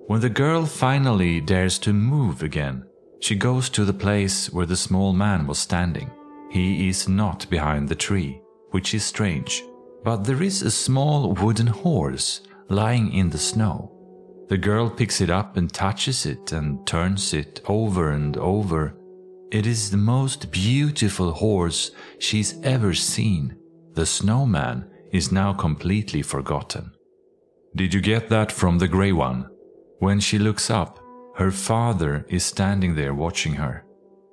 [0.06, 2.84] When the girl finally dares to move again,
[3.20, 6.10] she goes to the place where the small man was standing.
[6.50, 8.40] He is not behind the tree,
[8.70, 9.64] which is strange,
[10.04, 13.92] but there is a small wooden horse lying in the snow.
[14.48, 18.94] The girl picks it up and touches it and turns it over and over.
[19.50, 23.56] It is the most beautiful horse she's ever seen.
[23.92, 26.92] The snowman is now completely forgotten.
[27.76, 29.50] Did you get that from the grey one?
[29.98, 30.98] When she looks up,
[31.38, 33.84] her father is standing there watching her.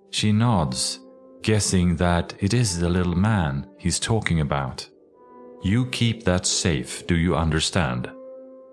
[0.09, 0.99] She nods,
[1.43, 4.89] guessing that it is the little man he's talking about.
[5.61, 8.09] You keep that safe, do you understand?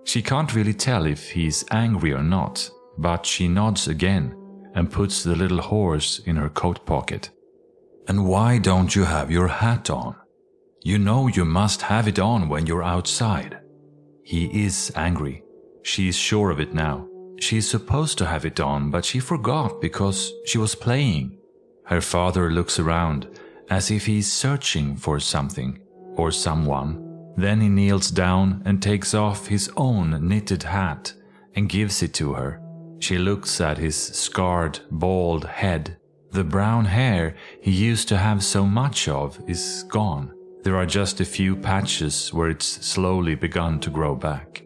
[0.05, 4.35] She can't really tell if he's angry or not, but she nods again
[4.73, 7.29] and puts the little horse in her coat pocket.
[8.07, 10.15] And why don't you have your hat on?
[10.81, 13.59] You know you must have it on when you're outside.
[14.23, 15.43] He is angry.
[15.83, 17.07] She is sure of it now.
[17.39, 21.37] She is supposed to have it on, but she forgot because she was playing.
[21.85, 23.27] Her father looks around
[23.69, 25.79] as if he's searching for something
[26.15, 27.33] or someone.
[27.35, 31.13] Then he kneels down and takes off his own knitted hat
[31.55, 32.61] and gives it to her.
[32.99, 35.97] She looks at his scarred, bald head.
[36.31, 40.33] The brown hair he used to have so much of is gone.
[40.63, 44.63] There are just a few patches where it's slowly begun to grow back.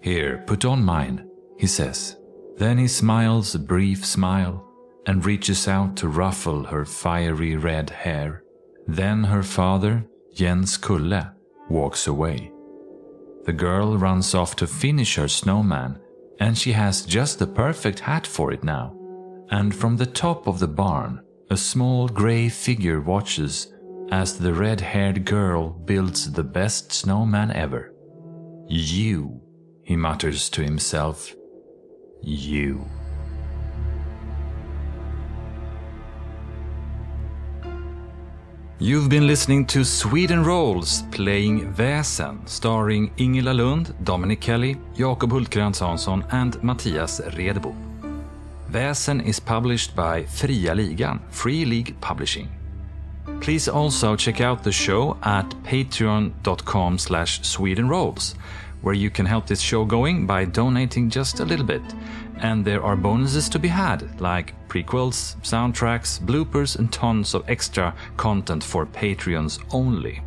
[0.00, 1.25] Here, put on mine,
[1.58, 2.16] he says.
[2.56, 4.64] Then he smiles a brief smile
[5.06, 8.42] and reaches out to ruffle her fiery red hair.
[8.86, 11.32] Then her father, Jens Kulle,
[11.68, 12.52] walks away.
[13.44, 16.00] The girl runs off to finish her snowman
[16.40, 18.94] and she has just the perfect hat for it now.
[19.50, 23.72] And from the top of the barn, a small grey figure watches
[24.10, 27.94] as the red haired girl builds the best snowman ever.
[28.68, 29.40] You,
[29.82, 31.34] he mutters to himself.
[32.22, 32.84] You.
[38.78, 45.80] You've been listening to Sweden Rolls playing Väsen starring Ingela Lund, Dominic Kelly, Jakob Hultkrantz
[45.80, 47.74] Hansson and Mattias Redebo.
[48.70, 52.48] Väsen is published by Fria Ligan, Free League Publishing.
[53.40, 58.34] Please also check out the show at patreon.com slash swedenrolls,
[58.86, 61.82] where you can help this show going by donating just a little bit.
[62.36, 67.92] And there are bonuses to be had, like prequels, soundtracks, bloopers, and tons of extra
[68.16, 70.22] content for Patreons only.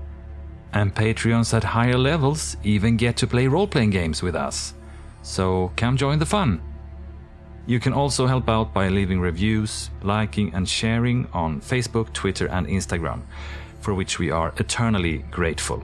[0.73, 4.73] And Patreons at higher levels even get to play role playing games with us.
[5.21, 6.61] So come join the fun.
[7.65, 12.67] You can also help out by leaving reviews, liking, and sharing on Facebook, Twitter, and
[12.67, 13.21] Instagram,
[13.79, 15.81] for which we are eternally grateful.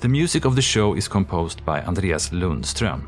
[0.00, 3.06] The music of the show is composed by Andreas Lundström.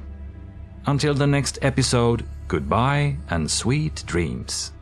[0.87, 4.73] Until the next episode, goodbye and sweet dreams.